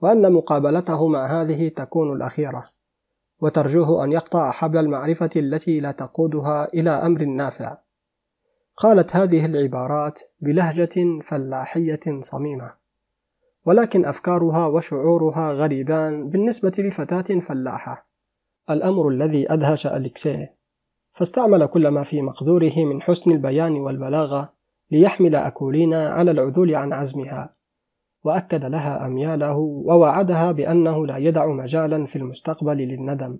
[0.00, 2.64] وأن مقابلته مع هذه تكون الأخيرة
[3.40, 7.78] وترجوه أن يقطع حبل المعرفة التي لا تقودها إلى أمر نافع.
[8.76, 12.72] قالت هذه العبارات بلهجة فلاحية صميمة
[13.64, 18.09] ولكن أفكارها وشعورها غريبان بالنسبة لفتاة فلاحة.
[18.70, 20.56] الأمر الذي أدهش أليكسيه.
[21.12, 24.52] فاستعمل كل ما في مقدوره من حسن البيان والبلاغة
[24.90, 27.52] ليحمل أكولينا على العدول عن عزمها.
[28.24, 33.38] وأكد لها أمياله ووعدها بأنه لا يدع مجالا في المستقبل للندم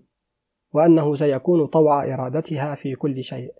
[0.72, 3.54] وأنه سيكون طوع إرادتها في كل شيء.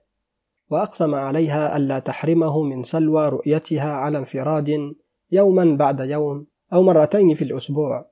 [0.70, 4.94] وأقسم عليها ألا تحرمه من سلوى رؤيتها على انفراد
[5.31, 8.10] يوما بعد يوم أو مرتين في الأسبوع.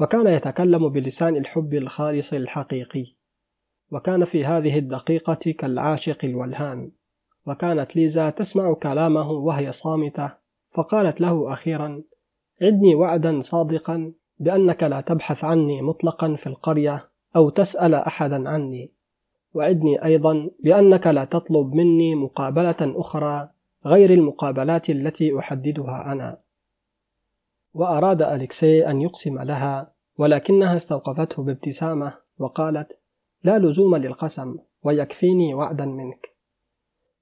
[0.00, 3.06] وكان يتكلم بلسان الحب الخالص الحقيقي
[3.92, 6.90] وكان في هذه الدقيقة كالعاشق الولهان.
[7.46, 10.32] وكانت ليزا تسمع كلامه وهي صامتة
[10.70, 12.02] فقالت له أخيرا
[12.62, 18.92] عدني وعدا صادقا بأنك لا تبحث عني مطلقا في القرية أو تسأل أحدا عني.
[19.54, 23.48] وعدني أيضا بأنك لا تطلب مني مقابلة أخرى
[23.86, 26.43] غير المقابلات التي أحددها أنا.
[27.74, 33.00] وأراد أليكسي أن يقسم لها ولكنها استوقفته بابتسامة وقالت
[33.42, 36.36] لا لزوم للقسم ويكفيني وعدا منك.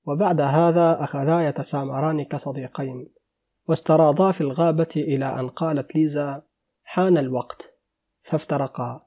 [0.06, 3.08] وبعد هذا أخذا يتسامران كصديقين
[3.68, 6.42] واستراضا في الغابة إلى أن قالت ليزا
[6.84, 7.62] حان الوقت.
[8.22, 9.06] فافترقا.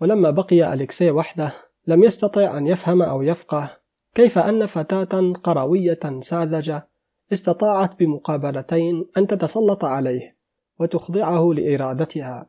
[0.00, 1.54] ولما بقي أليكسي وحده
[1.86, 3.76] لم يستطع أن يفهم أو يفقه
[4.14, 6.88] كيف أن فتاة قروية ساذجة
[7.32, 10.36] استطاعت بمقابلتين أن تتسلط عليه
[10.80, 12.46] وتخضعه لإرادتها.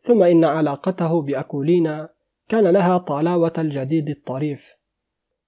[0.00, 2.08] ثم إن علاقته بأكولينا
[2.48, 4.76] كان لها طلاوة الجديد الطريف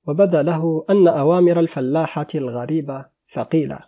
[0.08, 3.78] وبدأ له أن أوامر الفلاحة الغريبة ثقيلة.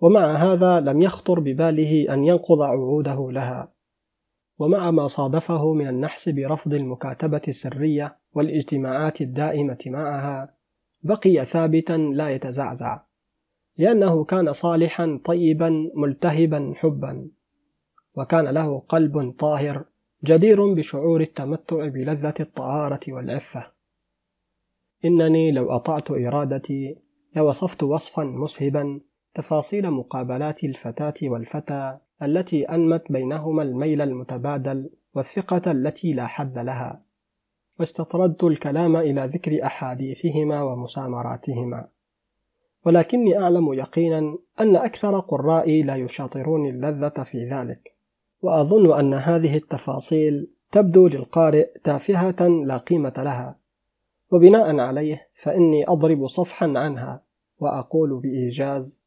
[0.00, 3.72] ومع هذا لم يخطر بباله أن ينقض عهوده لها.
[4.58, 10.54] ومع ما صادفه من النحس برفض المكاتبة السرية والإجتماعات الدائمة معها
[11.02, 13.00] بقي ثابتا لا يتزعزع.
[13.80, 17.28] لأنه كان صالحا طيبا ملتهبا حبا.
[18.14, 19.84] وكان له قلب طاهر
[20.24, 23.72] جدير بشعور التمتع بلذة الطهارة والعفة.
[25.04, 26.96] إنني لو أطعت إرادتي
[27.36, 29.00] لوصفت وصفا مسهبا
[29.34, 36.98] تفاصيل مقابلات الفتاة والفتى التي أنمت بينهما الميل المتبادل والثقة التي لا حد لها.
[37.78, 41.88] واستطردت الكلام إلى ذكر أحاديثهما ومسامراتهما.
[42.84, 47.94] ولكني أعلم يقينا أن أكثر قرائي لا يشاطرون اللذة في ذلك.
[48.42, 53.58] وأظن أن هذه التفاصيل تبدو للقارئ تافهة لا قيمة لها.
[54.32, 57.22] وبناء عليه فإني أضرب صفحا عنها
[57.58, 59.02] وأقول بإيجاز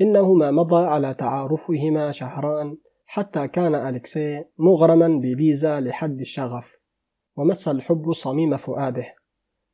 [0.00, 6.76] إنه ما مضى على تعارفهما شهران حتى كان أليكسي مغرما بليزا لحد الشغف
[7.36, 9.14] ومس الحب صميم فؤاده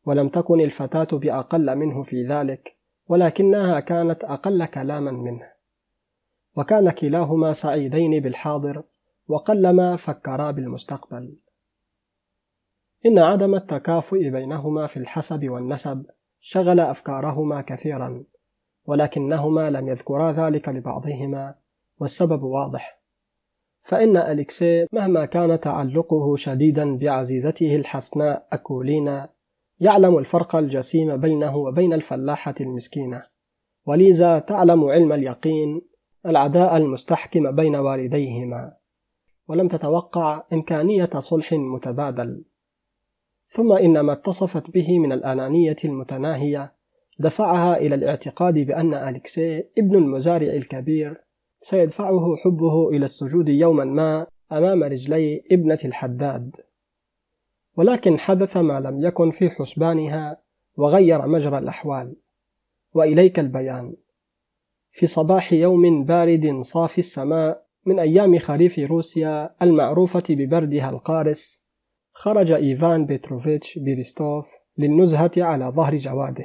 [0.04, 2.76] ولم تكن الفتاة بأقل منه في ذلك.
[3.12, 5.52] ولكنها كانت أقل كلاما منه.
[6.56, 8.82] وكان كلاهما سعيدين بالحاضر
[9.28, 11.36] وقلما فكرا بالمستقبل.
[13.06, 16.06] إن عدم التكافؤ بينهما في الحسب والنسب
[16.40, 18.24] شغل أفكارهما كثيرا
[18.84, 21.54] ولكنهما لم يذكرا ذلك لبعضهما
[21.98, 23.02] والسبب واضح.
[23.82, 29.28] فإن أليكسي مهما كان تعلقه شديدا بعزيزته الحسناء أكولينا
[29.82, 33.22] يعلم الفرق الجسيم بينه وبين الفلاحة المسكينة.
[33.86, 35.82] وليزا تعلم علم اليقين
[36.26, 38.72] العداء المستحكم بين والديهما.
[39.48, 42.44] ولم تتوقع إمكانية صلح متبادل.
[43.48, 46.72] ثم إن ما اتصفت به من الأنانية المتناهية
[47.18, 51.24] دفعها إلى الاعتقاد بأن أليكسي ابن المزارع الكبير
[51.60, 56.56] سيدفعه حبه إلى السجود يوما ما أمام رجلي ابنة الحداد.
[57.76, 60.42] ولكن حدث ما لم يكن في حسبانها
[60.76, 62.16] وغير مجرى الأحوال.
[62.94, 63.96] وإليك البيان.
[64.92, 71.62] في صباح يوم بارد صافي السماء من أيام خريف روسيا المعروفة ببردها القارس
[72.12, 76.44] خرج إيفان بيتروفيتش بيريستوف للنزهة على ظهر جواده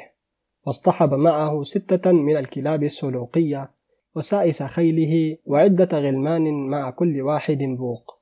[0.66, 3.72] واصطحب معه ستة من الكلاب السلوقية
[4.16, 8.22] وسائس خيله وعدة غلمان مع كل واحد بوق.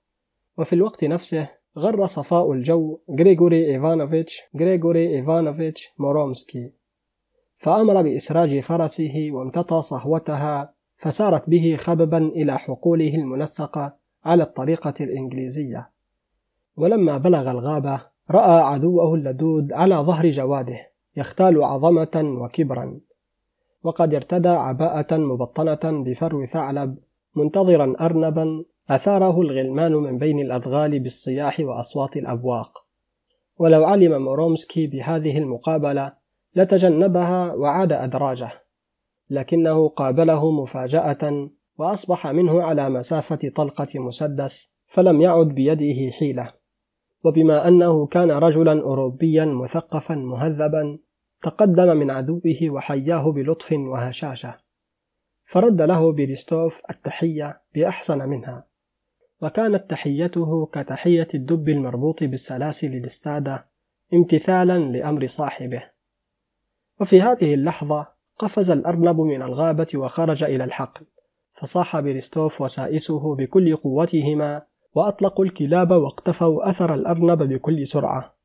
[0.57, 2.99] وفي الوقت نفسه غر صفاء الجو.
[3.19, 4.41] غريغوري إيفانوفيتش.
[4.59, 6.71] غريغوري إيفانوفيتش مورومسكي.
[7.57, 15.89] فأمر بإسراج فرسه وامتطى صهوتها فسارت به خببا إلى حقوله المنسقة على الطريقة الإنجليزية.
[16.77, 22.99] ولما بلغ الغابة رأى عدوه اللدود على ظهر جواده يختال عظمة وكبرا.
[23.83, 26.97] وقد ارتدى عباءة مبطنة بفرو ثعلب
[27.35, 32.85] منتظرا أرنبا أثاره الغلمان من بين الأدغال بالصياح وأصوات الأبواق.
[33.57, 36.13] ولو علم مورومسكي بهذه المقابلة
[36.55, 38.51] لتجنبها وعاد أدراجه
[39.29, 46.47] لكنه قابله مفاجأة وأصبح منه على مسافة طلقة مسدس فلم يعد بيده حيلة.
[47.25, 50.99] وبما أنه كان رجلا أوروبيا مثقفا مهذبا
[51.41, 54.57] تقدم من عدوه وحياه بلطف وهشاشة
[55.45, 58.74] فرد له بيريستوف التحية بأحسن منها.
[59.41, 63.65] وكانت تحيته كتحية الدب المربوط بالسلاسل للسادة
[64.13, 65.83] امتثالا لأمر صاحبه.
[67.01, 68.07] وفي هذه اللحظة
[68.39, 71.05] قفز الأرنب من الغابة وخرج إلى الحقل
[71.53, 74.61] فصاح بيريستوف وسائسه بكل قوتهما
[74.95, 78.35] وأطلقوا الكلاب واقتفوا أثر الأرنب بكل سرعة.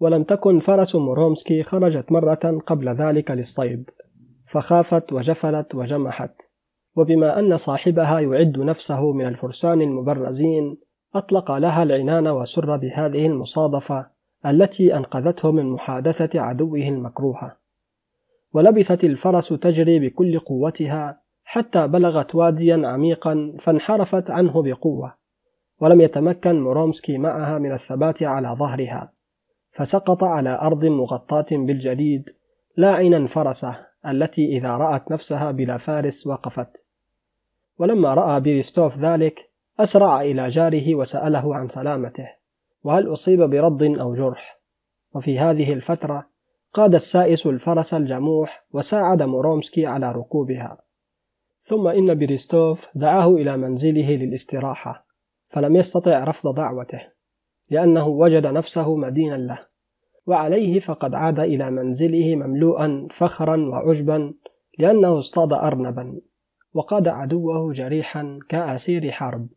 [0.00, 3.90] ولم تكن فرس مورومسكي خرجت مرة قبل ذلك للصيد
[4.46, 6.47] فخافت وجفلت وجمحت.
[6.98, 10.76] وبما أن صاحبها يعد نفسه من الفرسان المبرزين
[11.14, 14.06] أطلق لها العنان وسر بهذه المصادفة
[14.46, 17.56] التي أنقذته من محادثة عدوه المكروهة
[18.52, 25.14] ولبثت الفرس تجري بكل قوتها حتى بلغت واديا عميقا فانحرفت عنه بقوة
[25.80, 29.12] ولم يتمكن مورومسكي معها من الثبات على ظهرها.
[29.70, 32.30] فسقط على أرض مغطاة بالجليد
[32.76, 36.87] لاعنا فرسه التي إذا رأت نفسها بلا فارس وقفت.
[37.78, 42.28] ولما رأى بيريستوف ذلك أسرع إلى جاره وسأله عن سلامته
[42.82, 44.60] وهل أصيب برد أو جرح؟
[45.14, 46.30] وفي هذه الفترة
[46.72, 50.78] قاد السائس الفرس الجموح وساعد مورومسكي على ركوبها.
[51.60, 55.06] ثم إن بيريستوف دعاه إلى منزله للاستراحة
[55.46, 57.00] فلم يستطع رفض دعوته
[57.70, 59.58] لأنه وجد نفسه مدينا له
[60.26, 64.34] وعليه فقد عاد إلى منزله مملوءا فخرا وعجبا
[64.78, 66.20] لأنه اصطاد أرنبا.
[66.78, 69.48] وقاد عدوه جريحا كأسير حرب.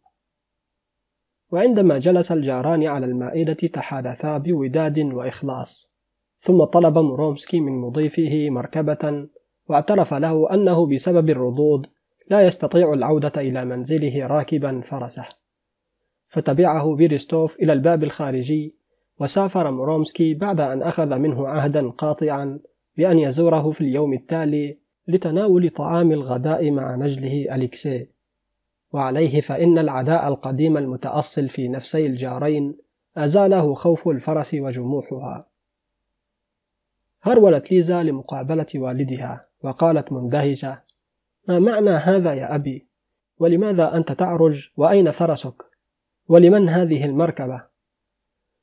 [1.52, 5.92] وعندما جلس الجاران على المائدة تحادثا بوداد وإخلاص.
[6.40, 9.28] ثم طلب مورومسكي من مضيفه مركبة
[9.68, 11.86] واعترف له أنه بسبب الرضوض
[12.30, 15.26] لا يستطيع العودة إلى منزله راكبا فرسه.
[16.28, 18.76] فتبعه بيرستوف إلى الباب الخارجي
[19.20, 22.60] وسافر مورومسكي بعد أن أخذ منه عهدا قاطعا
[22.98, 24.81] بأن يزوره في اليوم التالي
[25.12, 28.08] لتناول طعام الغداء مع نجله أليكسي
[28.92, 32.78] وعليه فإن العداء القديم المتأصل في نفسي الجارين
[33.18, 35.48] أزاله خوف الفرس وجموحها
[37.22, 40.82] هرولت ليزا لمقابلة والدها وقالت مندهشة
[41.48, 42.88] ما معنى هذا يا أبي؟
[43.40, 45.64] ولماذا أنت تعرج وأين فرسك؟
[46.28, 47.64] ولمن هذه المركبة؟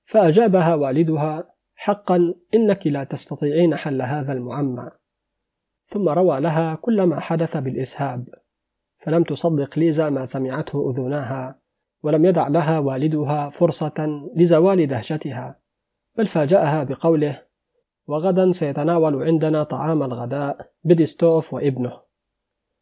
[0.05, 4.91] فأجابها والدها حقا إنك لا تستطيعين حل هذا المعمى
[5.89, 8.29] ثم روى لها كل ما حدث بالإسهاب
[8.99, 11.59] فلم تصدق ليزا ما سمعته أذناها
[12.03, 15.61] ولم يدع لها والدها فرصة لزوال دهشتها
[16.17, 17.43] بل فاجأها بقوله
[18.07, 22.01] وغدا سيتناول عندنا طعام الغداء بديستوف وابنه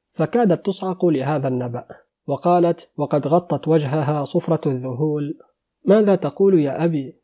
[0.09, 1.84] فكادت تصعق لهذا النبأ
[2.26, 5.38] وقالت وقد غطت وجهها صفرة الذهول
[5.84, 7.20] ماذا تقول يا أبي؟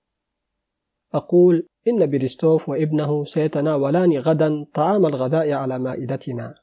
[1.15, 6.55] أقول إن بريستوف وابنه سيتناولان غدا طعام الغداء على مائدتنا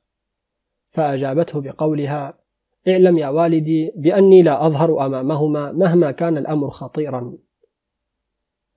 [0.87, 2.39] فأجابته بقولها
[2.87, 7.37] اعلم يا والدي بأني لا أظهر أمامهما مهما كان الأمر خطيرا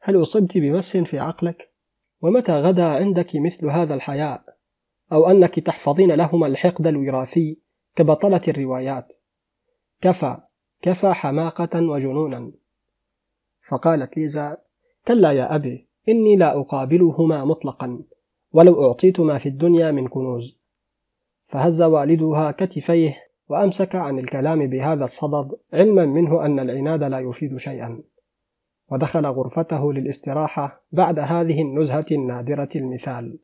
[0.01, 1.73] هل أصبت بمس في عقلك؟
[2.23, 4.45] ومتى غدا عندك مثل هذا الحياء؟
[5.12, 7.59] أو أنك تحفظين لهما الحقد الوراثي
[7.97, 9.12] كبطلة الروايات
[10.01, 10.37] كفى
[10.83, 12.53] كفى حماقة وجنونا
[13.68, 14.57] فقالت ليزا
[15.07, 18.03] كلا يا أبي إني لا أقابلهما مطلقا
[18.53, 20.59] ولو أعطيت ما في الدنيا من كنوز.
[21.44, 23.16] فهز والدها كتفيه
[23.48, 28.03] وأمسك عن الكلام بهذا الصدد علما منه أن العناد لا يفيد شيئا.
[28.90, 33.38] ودخل غرفته للاستراحة بعد هذه النزهة النادرة المثال.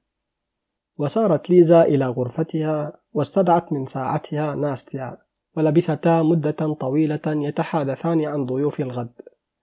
[0.98, 5.18] وسارت ليزا إلى غرفتها واستدعت من ساعتها ناستيا
[5.56, 9.12] ولبثتا مدة طويلة يتحادثان عن ضيوف الغد.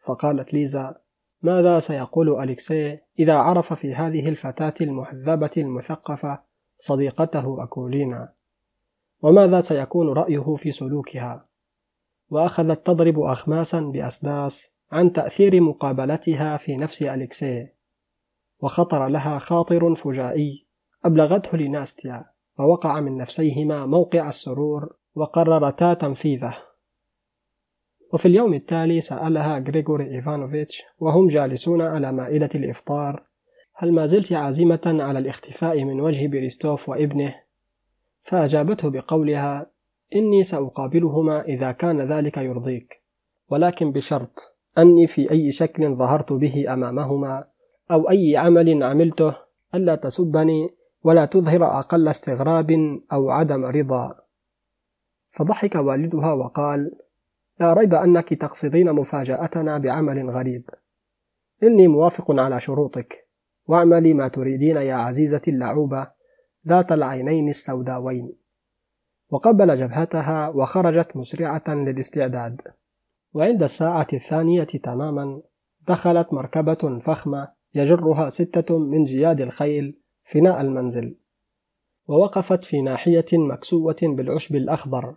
[0.06, 1.05] فقالت ليزا
[1.46, 6.40] ماذا سيقول أليكسي إذا عرف في هذه الفتاة المهذبة المثقفة
[6.78, 8.34] صديقته أكولينا؟
[9.22, 11.46] وماذا سيكون رأيه في سلوكها؟
[12.30, 17.68] وأخذت تضرب أخماسا بأسداس عن تأثير مقابلتها في نفس أليكسي
[18.60, 20.66] وخطر لها خاطر فجائي
[21.06, 22.26] أبلغته لناستيا
[22.60, 26.58] ووقع من نفسيهما موقع السرور وقررتا تنفيذه.
[28.14, 33.24] وفي اليوم التالي سألها غريغوري إيفانوفيتش وهم جالسون على مائدة الإفطار
[33.74, 37.36] هل ما زلت عازمة على الاختفاء من وجه بريستوف وابنه؟
[38.22, 39.72] فأجابته بقولها
[40.16, 43.04] إني سأقابلهما إذا كان ذلك يرضيك
[43.50, 47.44] ولكن بشرط أني في أي شكل ظهرت به أمامهما
[47.92, 49.36] أو أي عمل عملته
[49.76, 50.70] ألا تسبني
[51.04, 52.72] ولا تظهر أقل استغراب
[53.14, 54.16] أو عدم رضا
[55.30, 56.92] فضحك والدها وقال
[57.60, 60.70] لا ريب أنك تقصدين مفاجأتنا بعمل غريب.
[61.64, 63.28] إني موافق على شروطك
[63.68, 66.08] واعملي ما تريدين يا عزيزتي اللعوبة
[66.68, 68.34] ذات العينين السوداوين.
[69.30, 72.62] وقبل جبهتها وخرجت مسرعة للاستعداد.
[73.34, 75.42] وعند الساعة الثانية تماما
[75.88, 81.18] دخلت مركبة فخمة يجرها ستة من جياد الخيل فناء المنزل.
[82.08, 85.16] ووقفت في ناحية مكسوة بالعشب الأخضر.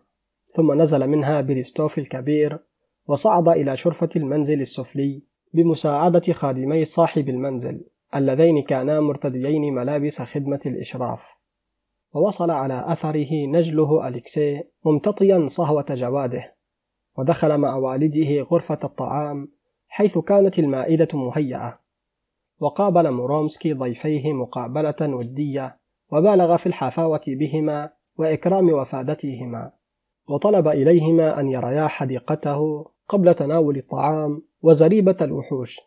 [0.49, 2.59] ثم نزل منها بريستوف الكبير
[3.07, 5.23] وصعد إلى شرفة المنزل السفلي
[5.55, 7.85] بمساعدة خادمي صاحب المنزل
[8.15, 11.35] اللذين كانا مرتديين ملابس خدمة الإشراف.
[12.15, 16.57] ووصل على أثره نجله أليكسي ممتطيا صهوة جواده
[17.19, 19.53] ودخل مع والده غرفة الطعام
[19.89, 21.81] حيث كانت المائدة مهيئة.
[22.61, 25.79] وقابل مورومسكي ضيفيه مقابلة ودية
[26.13, 29.78] وبالغ في الحفاوة بهما وإكرام وفادتهما.
[30.29, 35.81] وطلب إليهما أن يريا حديقته قبل تناول الطعام وزريبة الوحوش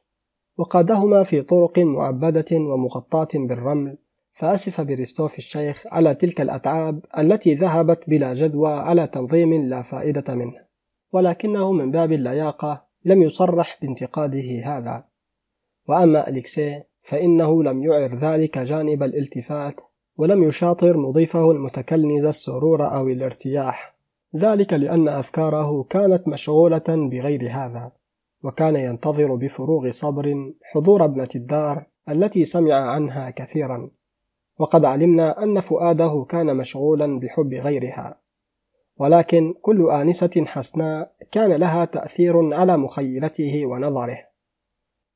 [0.57, 3.97] وقادهما في طرق معبدة ومغطاة بالرمل
[4.33, 10.71] فأسف بريستوف الشيخ على تلك الأتعاب التي ذهبت بلا جدوى على تنظيم لا فائدة منه
[11.13, 15.03] ولكنه من باب اللياقة لم يصرح بانتقاده هذا.
[15.87, 19.81] وأما أليكسي فإنه لم يعر ذلك جانب الالتفات
[20.17, 23.90] ولم يشاطر مضيفه المتكلنز السرور أو الارتياح.
[24.35, 27.91] ذلك لأن أفكاره كانت مشغولة بغير هذا
[28.43, 33.89] وكان ينتظر بفروغ صبر حضور ابنة الدار التي سمع عنها كثيرا.
[34.59, 38.21] وقد علمنا أن فؤاده كان مشغولا بحب غيرها.
[38.97, 44.17] ولكن كل آنسة حسناء كان لها تأثير على مخيلته ونظره.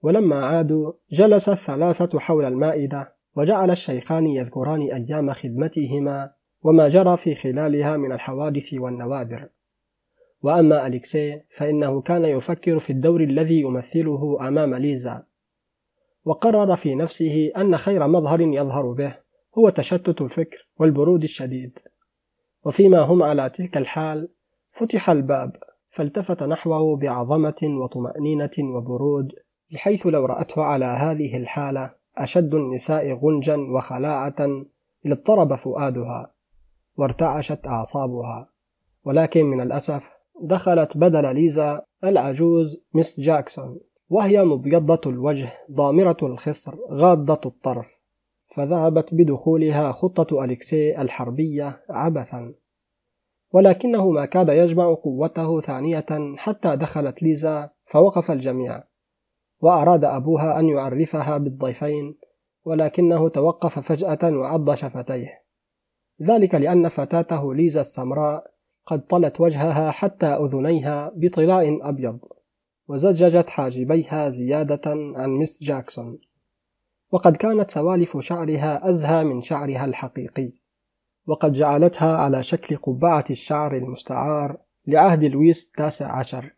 [0.02, 6.32] ولما عادوا جلس الثلاثة حول المائدة وجعل الشيخان يذكران أيام خدمتهما
[6.66, 9.50] وما جرى في خلالها من الحوادث والنوادر.
[10.44, 15.24] وأما أليكسي فإنه كان يفكر في الدور الذي يمثله أمام ليزا.
[16.26, 19.16] وقرر في نفسه أن خير مظهر يظهر به
[19.58, 21.80] هو تشتت الفكر والبرود الشديد.
[22.64, 24.30] وفيما هم على تلك الحال
[24.72, 25.56] فتح الباب
[25.90, 29.32] فالتفت نحوه بعظمة وطمأنينة وبرود
[29.72, 34.66] بحيث لو رأته على هذه الحالة أشد النساء غنجا وخلاعة
[35.04, 36.35] لاضطرب فؤادها.
[36.98, 38.50] وارتعشت أعصابها.
[39.06, 43.80] ولكن من الأسف دخلت بدل ليزا العجوز مس جاكسون
[44.10, 48.00] وهي مبيضة الوجه ضامرة الخصر غاضة الطرف.
[48.48, 52.54] فذهبت بدخولها خطة أليكسي الحربية عبثا.
[53.54, 58.84] ولكنه ما كاد يجمع قوته ثانية حتى دخلت ليزا فوقف الجميع.
[59.60, 62.18] وأراد أبوها أن يعرفها بالضيفين
[62.66, 65.45] ولكنه توقف فجأة وعض شفتيه.
[66.22, 68.52] ذلك لأن فتاته ليزا السمراء
[68.86, 72.20] قد طلت وجهها حتى أذنيها بطلاء أبيض
[72.88, 76.20] وزججت حاجبيها زيادة عن مس جاكسون.
[77.12, 80.52] وقد كانت سوالف شعرها أزهى من شعرها الحقيقي.
[81.28, 84.58] وقد جعلتها على شكل قبعة الشعر المستعار
[84.88, 86.56] لعهد لويس التاسع عشر.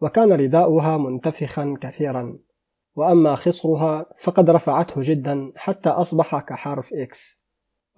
[0.00, 2.38] وكان رداؤها منتفخا كثيرا.
[2.96, 7.45] وأما خصرها فقد رفعته جدا حتى أصبح كحرف إكس.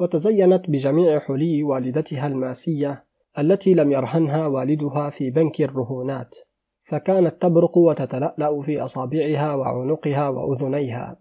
[0.00, 3.04] وتزينت بجميع حلي والدتها الماسية
[3.38, 6.34] التي لم يرهنها والدها في بنك الرهونات
[6.88, 11.20] فكانت تبرق وتتلألأ في أصابعها وعنقها وأذنيها.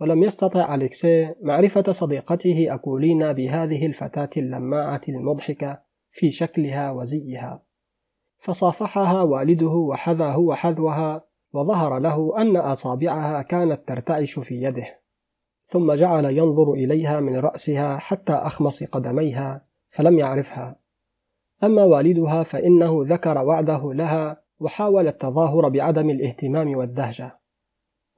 [0.00, 7.62] ولم يستطع أليكسي معرفة صديقته أكولينا بهذه الفتاة اللماعة المضحكة في شكلها وزيها.
[8.38, 15.00] فصافحها والده وحذاه وحذوها وظهر له أن أصابعها كانت ترتعش في يده.
[15.66, 20.76] ثم جعل ينظر إليها من رأسها حتى أخمص قدميها فلم يعرفها.
[21.64, 27.32] أما والدها فإنه ذكر وعده لها وحاول التظاهر بعدم الاهتمام والدهشة.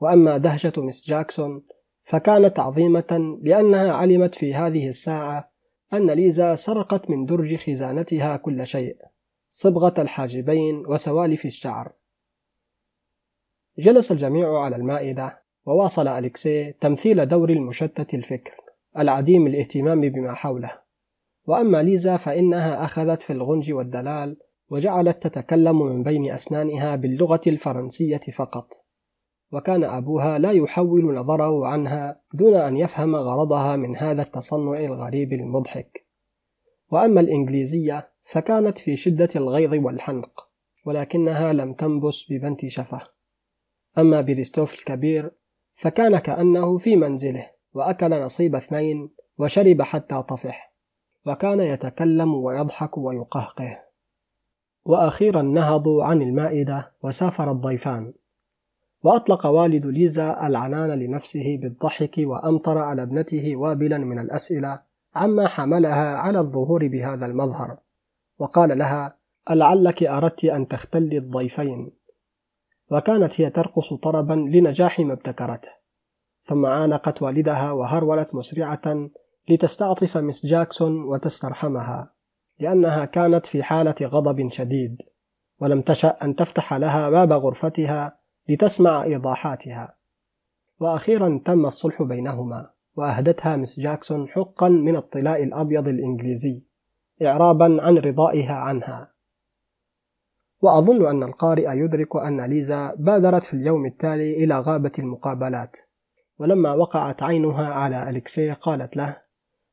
[0.01, 1.63] وأما دهشة مس جاكسون
[2.03, 5.53] فكانت عظيمة لأنها علمت في هذه الساعة
[5.93, 8.97] أن ليزا سرقت من درج خزانتها كل شيء
[9.51, 11.93] صبغة الحاجبين وسوالف الشعر.
[13.79, 15.48] جلس الجميع على المائدة.
[15.69, 18.55] وواصل أليكسي تمثيل دور المشتت الفكر
[18.99, 20.73] العديم الاهتمام بما حوله.
[21.47, 24.37] وأما ليزا فإنها أخذت في الغنج والدلال
[24.71, 28.85] وجعلت تتكلم من بين أسنانها باللغة الفرنسية فقط.
[29.53, 36.07] وكان أبوها لا يحول نظره عنها دون أن يفهم غرضها من هذا التصنع الغريب المضحك.
[36.91, 40.49] وأما الإنجليزية فكانت في شدة الغيظ والحنق
[40.85, 43.01] ولكنها لم تنبس ببنت شفة.
[43.99, 45.33] أما بريستوف الكبير
[45.79, 50.75] فكان كأنه في منزله وأكل نصيب اثنين وشرب حتى طفح
[51.27, 53.85] وكان يتكلم ويضحك ويقهقه.
[54.85, 58.13] وأخيرا نهضوا عن المائدة وسافر الضيفان.
[59.03, 64.83] وأطلق والد ليزا العنان لنفسه بالضحك وأمطر على ابنته وابلا من الأسئلة
[65.17, 67.79] عما حملها على الظهور بهذا المظهر.
[68.39, 69.17] وقال لها
[69.51, 71.98] ألعلك أردت أن تختلي الضيفين.
[72.91, 75.71] وكانت هي ترقص طربا لنجاح ما ابتكرته.
[76.41, 79.09] ثم عانقت والدها وهرولت مسرعة
[79.51, 82.13] لتستعطف مس جاكسون وتسترحمها
[82.61, 85.03] لأنها كانت في حالة غضب شديد
[85.61, 88.19] ولم تشأ أن تفتح لها باب غرفتها
[88.49, 89.95] لتسمع إيضاحاتها.
[90.81, 96.63] وأخيرا تم الصلح بينهما وأهدتها مس جاكسون حقا من الطلاء الأبيض الإنجليزي
[97.23, 99.08] إعرابا عن رضائها عنها.
[100.61, 105.77] وأظن أن القارئ يدرك أن ليزا بادرت في اليوم التالي إلى غابة المقابلات.
[106.39, 109.17] ولما وقعت عينها على أليكسي قالت له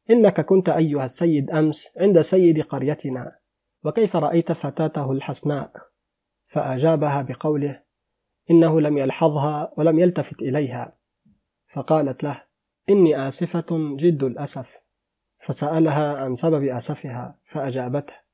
[0.10, 3.36] إنك كنت أيها السيد أمس عند سيد قريتنا
[3.84, 5.72] وكيف رأيت فتاته الحسناء؟
[6.46, 7.82] فأجابها بقوله
[8.52, 10.98] إنه لم يلحظها ولم يلتفت إليها.
[11.68, 12.44] فقالت له
[12.90, 14.78] إني آسفة جد الأسف.
[15.40, 18.25] فسألها عن سبب أسفها فأجابته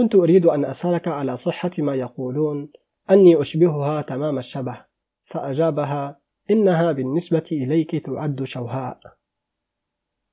[0.00, 2.72] كنت أريد أن أسألك على صحة ما يقولون
[3.10, 4.78] أني أشبهها تمام الشبه
[5.24, 6.20] فأجابها
[6.50, 9.00] إنها بالنسبة إليك تعد شوهاء.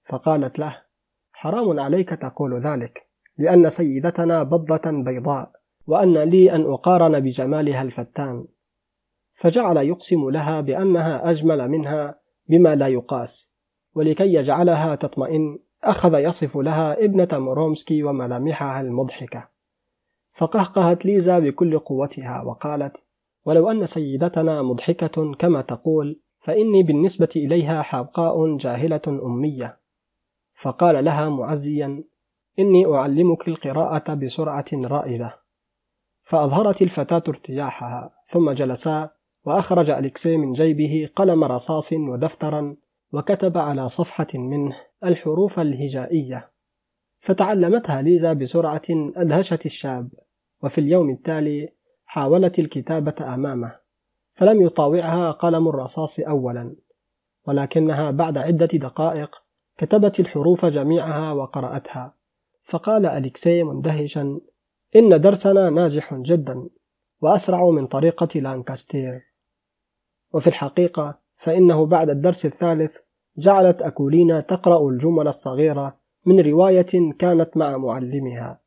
[0.03, 0.81] فقالت له
[1.33, 5.51] حرام عليك تقول ذلك لأن سيدتنا بضة بيضاء
[5.87, 8.47] وأن لي أن أقارن بجمالها الفتان.
[9.33, 13.49] فجعل يقسم لها بأنها أجمل منها بما لا يقاس
[13.95, 19.56] ولكي يجعلها تطمئن أخذ يصف لها ابنة مورومسكي وملامحها المضحكة.
[20.37, 23.03] فقهقهت ليزا بكل قوتها وقالت
[23.45, 29.79] ولو أن سيدتنا مضحكة كما تقول فإني بالنسبة إليها حبقاء جاهلة أمية.
[30.53, 32.03] فقال لها معزيا
[32.59, 35.39] إني أعلمك القراءة بسرعة رائدة.
[36.23, 39.09] فأظهرت الفتاة ارتياحها ثم جلسا
[39.45, 42.75] وأخرج أليكسي من جيبه قلم رصاص ودفترا
[43.13, 46.51] وكتب على صفحة منه الحروف الهجائية.
[47.19, 48.81] فتعلمتها ليزا بسرعة
[49.15, 50.09] أدهشت الشاب.
[50.63, 51.69] وفي اليوم التالي
[52.05, 53.75] حاولت الكتابة أمامه
[54.33, 56.75] فلم يطاوعها قلم الرصاص أولا
[57.47, 59.35] ولكنها بعد عدة دقائق
[59.77, 62.15] كتبت الحروف جميعها وقرأتها.
[62.63, 64.39] فقال أليكسي مندهشا
[64.95, 66.69] إن درسنا ناجح جدا
[67.21, 69.21] وأسرع من طريقة لانكاستير.
[70.33, 72.97] وفي الحقيقة فإنه بعد الدرس الثالث
[73.37, 78.61] جعلت أكولينا تقرأ الجمل الصغيرة من رواية كانت مع معلمها.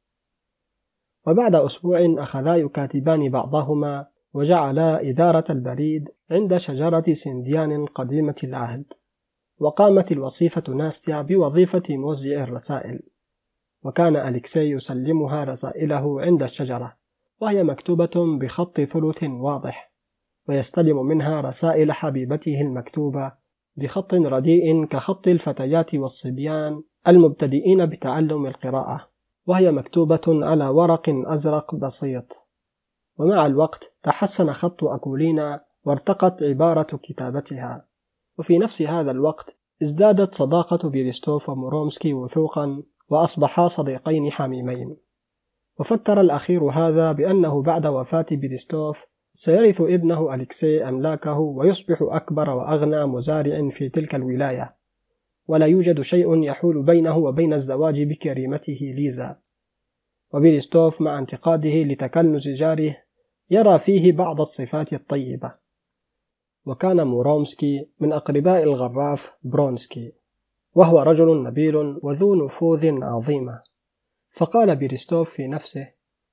[1.26, 8.84] وبعد أسبوع أخذا يكاتبان بعضهما وجعلا إدارة البريد عند شجرة سنديان قديمة العهد
[9.58, 13.02] وقامت الوصيفة ناستيا بوظيفة موزع الرسائل
[13.82, 16.96] وكان أليكسي يسلمها رسائله عند الشجرة
[17.40, 19.92] وهي مكتوبة بخط ثلث واضح
[20.48, 23.32] ويستلم منها رسائل حبيبته المكتوبة
[23.76, 29.09] بخط رديء كخط الفتيات والصبيان المبتدئين بتعلم القراءة.
[29.46, 32.46] وهي مكتوبة على ورق أزرق بسيط.
[33.18, 37.88] ومع الوقت تحسن خط أكولينا وارتقت عبارة كتابتها.
[38.38, 44.96] وفي نفس هذا الوقت ازدادت صداقة بيرستوف ومورومسكي وثوقا وأصبحا صديقين حميمين.
[45.80, 53.68] وفكر الأخير هذا بأنه بعد وفاة بيرستوف سيرث ابنه أليكسي أملاكه ويصبح أكبر وأغنى مزارع
[53.68, 54.79] في تلك الولاية.
[55.50, 59.36] ولا يوجد شيء يحول بينه وبين الزواج بكريمته ليزا.
[60.32, 62.96] وبيرستوف مع انتقاده لتكنز جاره
[63.50, 65.52] يرى فيه بعض الصفات الطيبة.
[66.66, 70.12] وكان مورومسكي من أقرباء الغراف برونسكي
[70.74, 73.62] وهو رجل نبيل وذو نفوذ عظيمة.
[74.30, 75.88] فقال بيرستوف في نفسه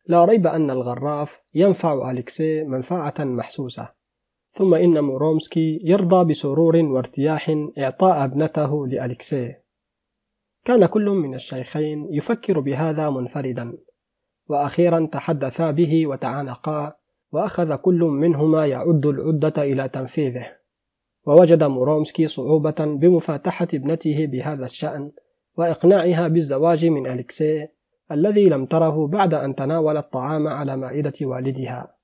[0.05, 3.96] لا ريب أن الغراف ينفع أليكسي منفعة محسوسة
[4.57, 9.55] ثم إن مورومسكي يرضى بسرور وارتياح إعطاء ابنته لأليكسي
[10.65, 13.77] كان كل من الشيخين يفكر بهذا منفردا.
[14.49, 16.93] وأخيرا تحدثا به وتعانقا
[17.31, 20.47] وأخذ كل منهما يعد العدة إلى تنفيذه.
[21.25, 25.11] ووجد مورومسكي صعوبة بمفاتحة ابنته بهذا الشأن
[25.57, 27.67] وإقناعها بالزواج من أليكسي
[28.11, 31.96] الذي لم تره بعد أن تناول الطعام على مائدة والدها.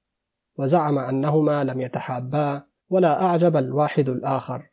[0.58, 4.70] وزعم أنهما لم يتحابا ولا أعجب الواحد الآخر.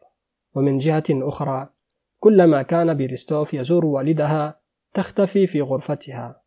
[0.55, 1.69] ومن جهة أخرى
[2.19, 4.61] كلما كان بيرستوف يزور والدها
[4.95, 6.43] تختفي في غرفتها.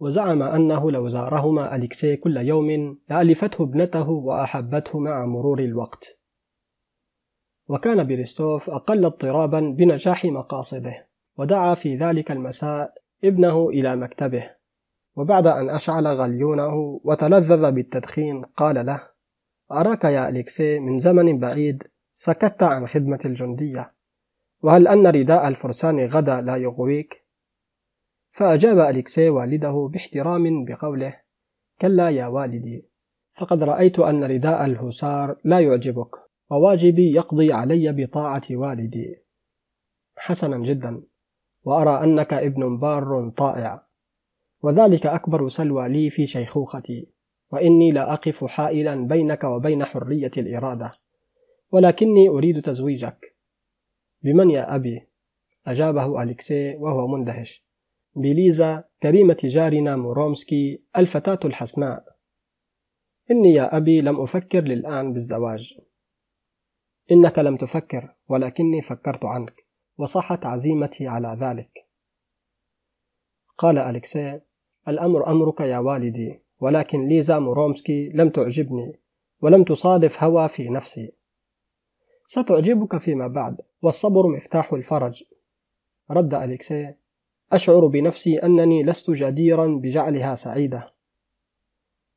[0.00, 6.18] وزعم أنه لو زارهما أليكسي كل يوم لألفته ابنته وأحبته مع مرور الوقت.
[7.68, 11.06] وكان بيرستوف أقل اضطرابا بنجاح مقاصده
[11.36, 12.94] ودعا في ذلك المساء
[13.24, 14.50] ابنه إلى مكتبه.
[15.16, 19.08] وبعد أن أشعل غليونه وتلذذ بالتدخين قال له
[19.72, 21.82] أراك يا أليكسي من زمن بعيد
[22.14, 23.88] سكت عن خدمة الجندية
[24.62, 27.26] وهل أن رداء الفرسان غدا لا يغويك؟
[28.30, 31.20] فأجاب أليكسي والده باحترام بقوله
[31.80, 32.88] كلا يا والدي
[33.32, 36.10] فقد رأيت أن رداء الهسار لا يعجبك
[36.50, 39.22] وواجبي يقضي علي بطاعة والدي
[40.16, 41.02] حسنا جدا
[41.64, 43.85] وأرى أنك ابن بار طائع
[44.62, 47.08] وذلك أكبر سلوى لي في شيخوختي
[47.52, 50.92] وإني لا أقف حائلا بينك وبين حرية الإرادة
[51.72, 53.36] ولكني أريد تزويجك.
[54.22, 55.08] بمن يا أبي؟
[55.66, 57.66] أجابه أليكسي وهو مندهش.
[58.14, 62.04] بليزا كريمة جارنا مورومسكي الفتاة الحسناء.
[63.30, 65.80] إني يا أبي لم أفكر للآن بالزواج.
[67.10, 69.66] إنك لم تفكر ولكني فكرت عنك
[69.98, 71.85] وصحت عزيمتي على ذلك.
[73.58, 74.40] قال أليكسي
[74.88, 79.00] الأمر أمرك يا والدي ولكن ليزا مورومسكي لم تعجبني
[79.40, 81.12] ولم تصادف هوى في نفسي.
[82.26, 85.22] ستعجبك فيما بعد والصبر مفتاح الفرج.
[86.10, 86.94] رد أليكسي
[87.52, 90.86] أشعر بنفسي أنني لست جديرا بجعلها سعيدة.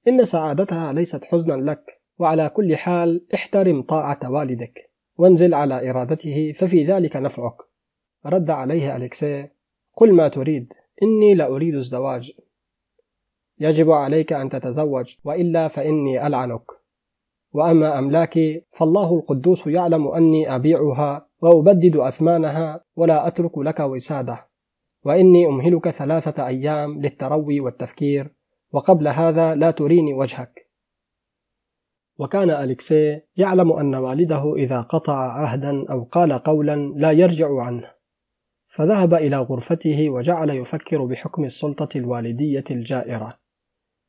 [0.08, 6.86] إن سعادتها ليست حزنا لك وعلى كل حال احترم طاعة والدك وانزل على إرادته ففي
[6.86, 7.58] ذلك نفعك.
[8.26, 9.48] رد عليه أليكسي
[9.98, 10.74] قل ما تريد.
[11.04, 12.32] إني لا أريد الزواج.
[13.60, 16.66] يجب عليك أن تتزوج وإلا فإني ألعنك.
[17.54, 24.50] وأما أملاكي فالله القدوس يعلم أني أبيعها وأبدد أثمانها ولا أترك لك وسادة.
[25.06, 28.34] وإني أمهلك ثلاثة أيام للتروي والتفكير
[28.72, 30.70] وقبل هذا لا تريني وجهك.
[32.20, 37.99] وكان أليكسي يعلم أن والده إذا قطع عهدا أو قال قولا لا يرجع عنه.
[38.70, 43.30] فذهب إلى غرفته وجعل يفكر بحكم السلطة الوالدية الجائرة.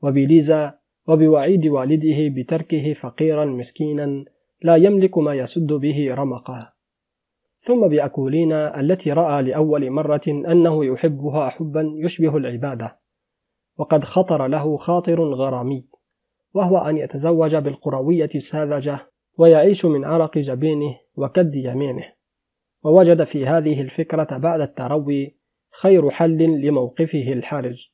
[0.03, 4.25] وبليزا وبوعيد والده بتركه فقيرا مسكينا
[4.63, 6.73] لا يملك ما يسد به رمقه.
[7.61, 13.01] ثم بأكولينا التي رأى لأول مرة أنه يحبها حبا يشبه العبادة.
[13.79, 15.87] وقد خطر له خاطر غرامي
[16.55, 22.20] وهو أن يتزوج بالقروية الساذجة ويعيش من عرق جبينه وكد يمينه.
[22.83, 25.37] ووجد في هذه الفكرة بعد التروي
[25.71, 27.91] خير حل لموقفه الحرج.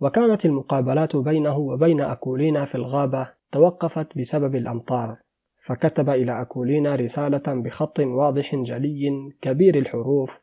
[0.00, 5.16] وكانت المقابلات بينه وبين أكولينا في الغابة توقفت بسبب الأمطار
[5.64, 10.40] فكتب إلى أكولينا رسالة بخط واضح جلي كبير الحروف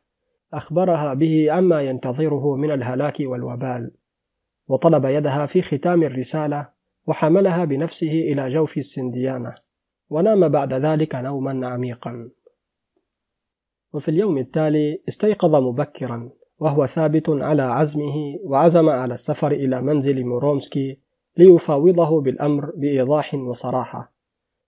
[0.52, 3.90] أخبرها به عما ينتظره من الهلاك والوبال
[4.68, 6.68] وطلب يدها في ختام الرسالة
[7.06, 9.54] وحملها بنفسه إلى جوف السنديانة
[10.10, 12.30] ونام بعد ذلك نوما عميقا.
[13.92, 18.14] وفي اليوم التالي استيقظ مبكرا وهو ثابت على عزمه
[18.44, 20.98] وعزم على السفر إلى منزل مورومسكي
[21.36, 24.12] ليفاوضه بالأمر بإيضاح وصراحة.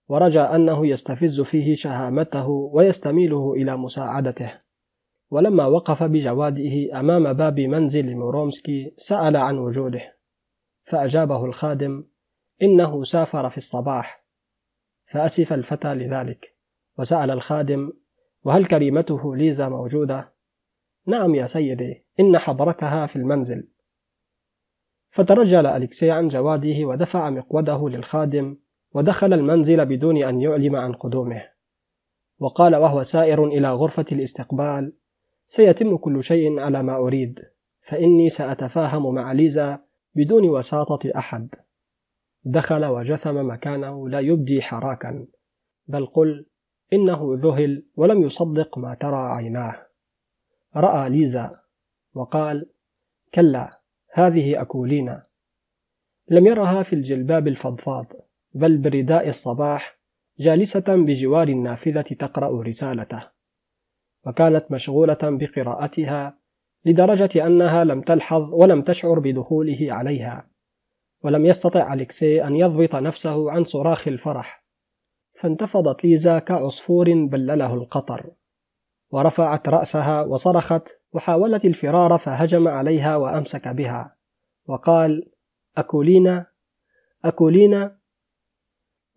[0.09, 4.53] ورجى أنه يستفز فيه شهامته ويستميله إلى مساعدته.
[5.31, 10.17] ولما وقف بجواده أمام باب منزل مورومسكي سأل عن وجوده.
[10.83, 12.03] فأجابه الخادم
[12.61, 14.25] إنه سافر في الصباح.
[15.05, 16.55] فأسف الفتى لذلك.
[16.97, 17.91] وسأل الخادم
[18.45, 20.33] وهل كريمته ليزا موجودة؟
[21.07, 23.67] نعم يا سيدي إن حضرتها في المنزل.
[25.09, 28.57] فترجل أليكسي عن جواده ودفع مقوده للخادم
[28.93, 31.43] ودخل المنزل بدون أن يعلم عن قدومه.
[32.39, 34.93] وقال وهو سائر إلى غرفة الاستقبال
[35.47, 37.39] سيتم كل شيء على ما أريد
[37.81, 39.79] فإني سأتفاهم مع ليزا
[40.15, 41.49] بدون وساطة أحد.
[42.43, 45.27] دخل وجثم مكانه لا يبدي حراكا
[45.87, 46.45] بل قل
[46.93, 49.87] إنه ذهل ولم يصدق ما ترى عيناه.
[50.75, 51.51] رأى ليزا
[52.13, 52.69] وقال
[53.33, 53.69] كلا
[54.11, 55.23] هذه أكولينا.
[56.29, 58.05] لم يرها في الجلباب الفضفاض
[58.53, 59.99] بل برداء الصباح
[60.39, 63.29] جالسة بجوار النافذة تقرأ رسالته.
[64.25, 66.37] وكانت مشغولة بقراءتها
[66.85, 70.47] لدرجة أنها لم تلحظ ولم تشعر بدخوله عليها
[71.23, 74.64] ولم يستطع أليكسي أن يضبط نفسه عن صراخ الفرح.
[75.35, 78.31] فانتفضت ليزا كعصفور بلله القطر
[79.11, 84.15] ورفعت رأسها وصرخت وحاولت الفرار فهجم عليها وأمسك بها.
[84.65, 85.31] وقال
[85.77, 86.45] أكولينا
[87.25, 87.99] أكولينا.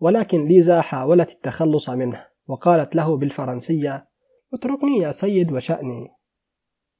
[0.01, 4.09] ولكن ليزا حاولت التخلص منه وقالت له بالفرنسية
[4.55, 6.09] اتركني يا سيد وشأني.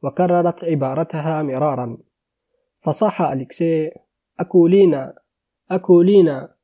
[0.03, 1.99] وكررت عبارتها مرارا.
[2.77, 3.91] فصاح أليكسي
[4.41, 5.15] أكولينا
[5.71, 6.58] أكولينا.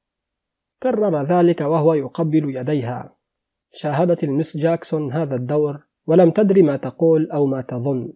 [0.82, 3.16] كرر ذلك وهو يقبل يديها.
[3.72, 8.12] شاهدت المس جاكسون هذا الدور ولم تدر ما تقول أو ما تظن.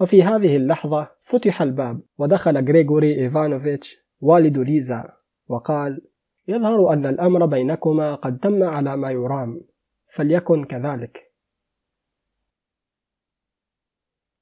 [0.00, 5.12] وفي هذه اللحظة فتح الباب ودخل غريغوري إيفانوفيتش والد ليزا
[5.48, 6.06] وقال
[6.48, 9.60] يظهر أن الأمر بينكما قد تم على ما يرام
[10.14, 11.32] فليكن كذلك.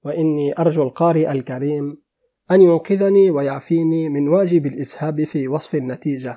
[0.04, 2.02] وإني أرجو القارئ الكريم
[2.50, 6.36] أن ينقذني ويعفيني من واجب الإسهاب في وصف النتيجة.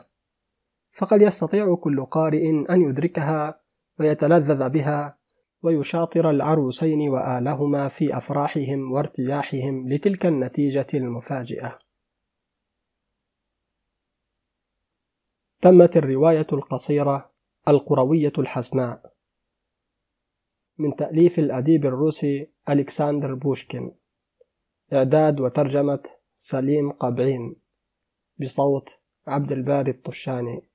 [0.92, 3.62] فقد يستطيع كل قارئ أن يدركها
[4.00, 5.18] ويتلذذ بها
[5.64, 11.80] ويشاطر العروسين وآلهما في أفراحهم وارتياحهم لتلك النتيجة المفاجئة.
[15.62, 17.32] تمت الرواية القصيرة
[17.68, 19.14] القروية الحسناء
[20.78, 23.96] من تأليف الأديب الروسي ألكسندر بوشكين
[24.94, 26.04] إعداد وترجمة
[26.38, 27.56] سليم قبعين
[28.40, 30.71] بصوت عبد الباري الطشاني